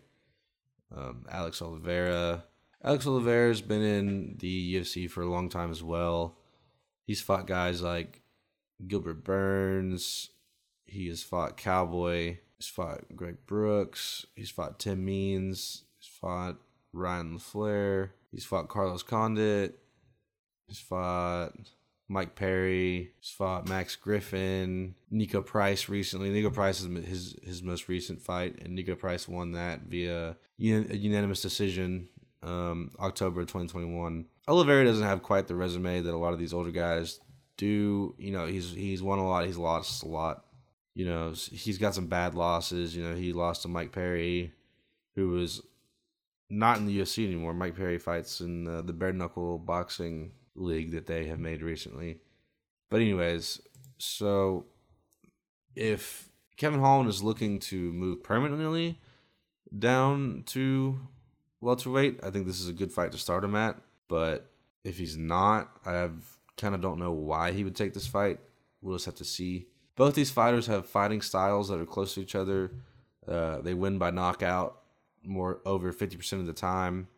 Um, 0.94 1.26
Alex 1.29 1.61
Oliveira 1.61 2.44
Alex 2.87 3.05
Oliveira's 3.05 3.62
been 3.62 3.83
in 3.83 4.37
the 4.38 4.76
UFC 4.76 5.11
for 5.11 5.22
a 5.22 5.29
long 5.29 5.48
time 5.48 5.72
as 5.72 5.83
well. 5.83 6.37
He's 7.05 7.20
fought 7.20 7.46
guys 7.46 7.83
like 7.83 8.22
Gilbert 8.87 9.24
Burns. 9.24 10.31
He 10.87 11.09
has 11.09 11.22
fought 11.22 11.57
Cowboy. 11.57 12.38
He's 12.59 12.68
fought 12.68 13.05
Greg 13.14 13.37
Brooks. 13.46 14.27
He's 14.35 14.51
fought 14.51 14.79
Tim 14.79 15.05
Means. 15.05 15.83
He's 15.99 16.09
fought 16.09 16.57
Ryan 16.92 17.38
LaFlare. 17.38 18.11
He's 18.33 18.44
fought 18.44 18.68
Carlos 18.68 19.03
Condit. 19.03 19.79
He's 20.66 20.79
fought 20.79 21.53
Mike 22.09 22.35
Perry. 22.35 23.12
He's 23.20 23.31
fought 23.31 23.68
Max 23.68 23.96
Griffin. 23.96 24.94
Niko 25.12 25.44
Price 25.44 25.88
recently. 25.88 26.31
Niko 26.31 26.53
Price 26.53 26.81
is 26.81 27.07
his 27.07 27.37
his 27.42 27.62
most 27.62 27.88
recent 27.88 28.22
fight, 28.22 28.61
and 28.62 28.79
Niko 28.79 28.99
Price 28.99 29.29
won 29.29 29.53
that 29.53 29.83
via 29.83 30.31
a 30.31 30.37
unanimous 30.59 31.42
decision 31.42 32.09
um, 32.42 32.90
October 32.99 33.42
2021. 33.42 34.27
Oliveira 34.49 34.85
doesn't 34.85 35.07
have 35.07 35.22
quite 35.22 35.49
the 35.49 35.55
resume 35.55 36.01
that 36.01 36.14
a 36.14 36.16
lot 36.16 36.33
of 36.33 36.38
these 36.38 36.53
older 36.55 36.70
guys 36.70 37.20
do. 37.57 38.14
You 38.18 38.33
know, 38.33 38.46
he's 38.46 38.72
he's 38.72 39.03
won 39.03 39.18
a 39.18 39.27
lot, 39.27 39.46
he's 39.46 39.57
lost 39.57 40.03
a 40.03 40.09
lot. 40.09 40.44
You 40.97 41.05
know, 41.05 41.31
he's 41.31 41.79
got 41.79 41.95
some 41.95 42.07
bad 42.07 42.35
losses. 42.35 42.97
You 42.97 43.05
know, 43.05 43.15
he 43.15 43.33
lost 43.33 43.63
to 43.63 43.69
Mike 43.69 43.93
Perry, 43.93 44.53
who 45.15 45.29
was 45.29 45.63
not 46.51 46.79
in 46.79 46.87
the 46.87 46.99
UFC 46.99 47.25
anymore. 47.25 47.55
Mike 47.55 47.77
Perry 47.77 47.99
fights 47.99 48.41
in 48.41 48.67
uh, 48.67 48.83
the 48.83 48.93
bare 48.93 49.13
knuckle 49.13 49.59
boxing 49.59 50.33
league 50.55 50.93
that 50.93 51.07
they 51.07 51.27
have 51.27 51.39
made 51.39 51.63
recently. 51.63 52.19
But 52.91 53.03
anyways, 53.03 53.61
so 53.99 54.65
if 55.77 56.31
Kevin 56.57 56.81
Holland 56.81 57.09
is 57.09 57.23
looking 57.23 57.61
to 57.61 57.93
move 57.93 58.25
permanently 58.25 58.99
down 59.79 60.43
to 60.47 60.99
welterweight. 61.61 62.21
I 62.23 62.31
think 62.31 62.47
this 62.47 62.61
is 62.61 62.69
a 62.69 62.73
good 62.73 62.93
fight 62.93 63.13
to 63.13 63.19
start 63.19 63.45
him 63.45 63.55
at. 63.55 63.77
But 64.09 64.51
if 64.85 64.99
he's 64.99 65.17
not, 65.17 65.71
I 65.85 66.09
kind 66.57 66.75
of 66.75 66.81
don't 66.81 66.99
know 66.99 67.13
why 67.13 67.53
he 67.53 67.65
would 67.65 67.77
take 67.77 67.95
this 67.95 68.07
fight. 68.07 68.39
We'll 68.81 68.97
just 68.97 69.07
have 69.07 69.17
to 69.17 69.25
see. 69.25 69.67
Both 69.97 70.15
these 70.15 70.31
fighters 70.31 70.67
have 70.67 70.87
fighting 70.87 71.23
styles 71.23 71.69
that 71.69 71.81
are 71.81 71.87
close 71.87 72.15
to 72.15 72.21
each 72.21 72.35
other. 72.35 72.73
Uh, 73.27 73.61
they 73.61 73.75
win 73.75 73.99
by 73.99 74.11
knockout 74.11 74.83
more 75.25 75.61
over 75.65 75.93
50% 75.93 76.33
of 76.35 76.47
the 76.47 76.53
time. 76.53 77.09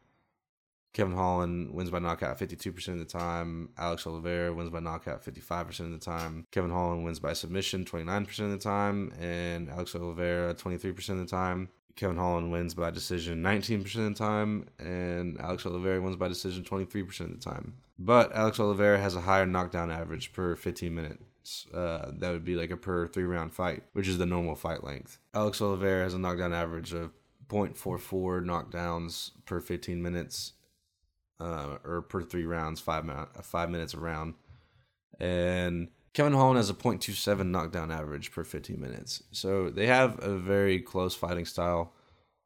Kevin 0.94 1.14
Holland 1.14 1.74
wins 1.74 1.90
by 1.90 1.98
knockout 1.98 2.38
52% 2.38 2.88
of 2.88 2.98
the 2.98 3.04
time. 3.04 3.68
Alex 3.76 4.06
Oliveira 4.06 4.52
wins 4.54 4.70
by 4.70 4.80
knockout 4.80 5.22
55% 5.22 5.80
of 5.80 5.92
the 5.92 5.98
time. 5.98 6.46
Kevin 6.50 6.70
Holland 6.70 7.04
wins 7.04 7.20
by 7.20 7.34
submission 7.34 7.84
29% 7.84 8.38
of 8.38 8.50
the 8.50 8.58
time. 8.58 9.12
And 9.20 9.68
Alex 9.68 9.94
Oliveira 9.94 10.54
23% 10.54 11.08
of 11.10 11.18
the 11.18 11.26
time. 11.26 11.68
Kevin 11.98 12.16
Holland 12.16 12.52
wins 12.52 12.74
by 12.74 12.92
decision 12.92 13.42
19% 13.42 13.82
of 13.96 14.04
the 14.04 14.14
time, 14.14 14.68
and 14.78 15.36
Alex 15.40 15.66
Oliveira 15.66 16.00
wins 16.00 16.14
by 16.14 16.28
decision 16.28 16.62
23% 16.62 17.20
of 17.22 17.30
the 17.32 17.38
time. 17.38 17.74
But 17.98 18.32
Alex 18.36 18.60
Oliveira 18.60 19.00
has 19.00 19.16
a 19.16 19.22
higher 19.22 19.46
knockdown 19.46 19.90
average 19.90 20.32
per 20.32 20.54
15 20.54 20.94
minutes. 21.48 21.66
Uh, 21.74 22.12
that 22.18 22.32
would 22.32 22.44
be 22.44 22.54
like 22.54 22.70
a 22.70 22.76
per 22.76 23.06
three 23.06 23.24
round 23.24 23.52
fight, 23.52 23.82
which 23.92 24.08
is 24.08 24.18
the 24.18 24.26
normal 24.26 24.54
fight 24.54 24.84
length. 24.84 25.18
Alex 25.34 25.60
Oliveira 25.60 26.04
has 26.04 26.14
a 26.14 26.18
knockdown 26.18 26.52
average 26.52 26.92
of 26.92 27.12
0.44 27.48 28.44
knockdowns 28.44 29.30
per 29.46 29.60
15 29.60 30.02
minutes, 30.02 30.52
uh, 31.40 31.78
or 31.84 32.02
per 32.02 32.22
three 32.22 32.44
rounds, 32.44 32.80
five, 32.80 33.04
five 33.42 33.70
minutes 33.70 33.94
a 33.94 33.98
round. 33.98 34.34
And 35.18 35.88
Kevin 36.12 36.34
Holland 36.34 36.58
has 36.58 36.70
a 36.70 36.74
.27 36.74 37.46
knockdown 37.46 37.90
average 37.90 38.30
per 38.32 38.44
15 38.44 38.80
minutes. 38.80 39.22
So 39.32 39.70
they 39.70 39.86
have 39.86 40.22
a 40.22 40.36
very 40.36 40.80
close 40.80 41.14
fighting 41.14 41.44
style. 41.44 41.94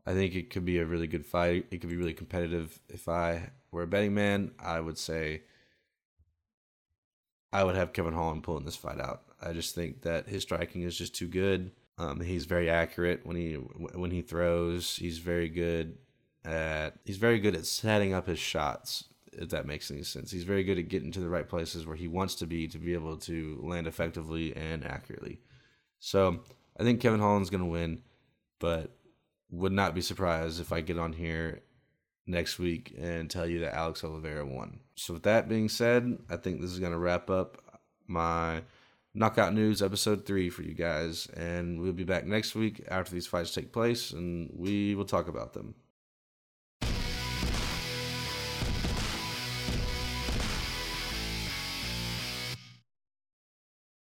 I 0.06 0.14
think 0.14 0.34
it 0.34 0.50
could 0.50 0.64
be 0.64 0.78
a 0.78 0.86
really 0.86 1.06
good 1.06 1.26
fight. 1.26 1.66
It 1.70 1.78
could 1.78 1.90
be 1.90 1.96
really 1.96 2.14
competitive. 2.14 2.80
If 2.88 3.08
I 3.08 3.50
were 3.70 3.82
a 3.82 3.86
betting 3.86 4.14
man, 4.14 4.52
I 4.58 4.80
would 4.80 4.98
say 4.98 5.42
I 7.52 7.64
would 7.64 7.76
have 7.76 7.92
Kevin 7.92 8.14
Holland 8.14 8.42
pulling 8.42 8.64
this 8.64 8.76
fight 8.76 9.00
out. 9.00 9.22
I 9.40 9.52
just 9.52 9.74
think 9.74 10.02
that 10.02 10.28
his 10.28 10.42
striking 10.42 10.82
is 10.82 10.96
just 10.96 11.14
too 11.14 11.28
good. 11.28 11.72
Um, 11.98 12.20
he's 12.20 12.46
very 12.46 12.70
accurate 12.70 13.26
when 13.26 13.36
he 13.36 13.54
when 13.54 14.10
he 14.10 14.22
throws. 14.22 14.96
He's 14.96 15.18
very 15.18 15.48
good 15.48 15.98
at 16.44 16.98
he's 17.04 17.18
very 17.18 17.38
good 17.38 17.54
at 17.54 17.66
setting 17.66 18.14
up 18.14 18.26
his 18.26 18.38
shots. 18.38 19.04
If 19.32 19.50
that 19.50 19.66
makes 19.66 19.90
any 19.90 20.02
sense, 20.02 20.30
he's 20.30 20.44
very 20.44 20.62
good 20.62 20.78
at 20.78 20.88
getting 20.88 21.12
to 21.12 21.20
the 21.20 21.28
right 21.28 21.48
places 21.48 21.86
where 21.86 21.96
he 21.96 22.08
wants 22.08 22.34
to 22.36 22.46
be 22.46 22.68
to 22.68 22.78
be 22.78 22.92
able 22.94 23.16
to 23.18 23.60
land 23.62 23.86
effectively 23.86 24.54
and 24.54 24.84
accurately. 24.84 25.40
So 26.00 26.40
I 26.78 26.82
think 26.82 27.00
Kevin 27.00 27.20
Holland's 27.20 27.48
going 27.50 27.62
to 27.62 27.70
win, 27.70 28.02
but 28.58 28.90
would 29.50 29.72
not 29.72 29.94
be 29.94 30.02
surprised 30.02 30.60
if 30.60 30.72
I 30.72 30.80
get 30.80 30.98
on 30.98 31.12
here 31.12 31.62
next 32.26 32.58
week 32.58 32.94
and 32.98 33.30
tell 33.30 33.46
you 33.46 33.60
that 33.60 33.74
Alex 33.74 34.04
Oliveira 34.04 34.46
won. 34.46 34.80
So 34.94 35.14
with 35.14 35.24
that 35.24 35.48
being 35.48 35.68
said, 35.68 36.18
I 36.30 36.36
think 36.36 36.60
this 36.60 36.70
is 36.70 36.78
going 36.78 36.92
to 36.92 36.98
wrap 36.98 37.30
up 37.30 37.58
my 38.06 38.62
Knockout 39.14 39.52
News 39.52 39.82
episode 39.82 40.24
3 40.24 40.48
for 40.50 40.62
you 40.62 40.74
guys 40.74 41.26
and 41.36 41.80
we'll 41.80 41.92
be 41.92 42.04
back 42.04 42.24
next 42.24 42.54
week 42.54 42.82
after 42.88 43.12
these 43.12 43.26
fights 43.26 43.52
take 43.52 43.72
place 43.72 44.12
and 44.12 44.50
we 44.56 44.94
will 44.94 45.04
talk 45.04 45.28
about 45.28 45.52
them. 45.52 45.74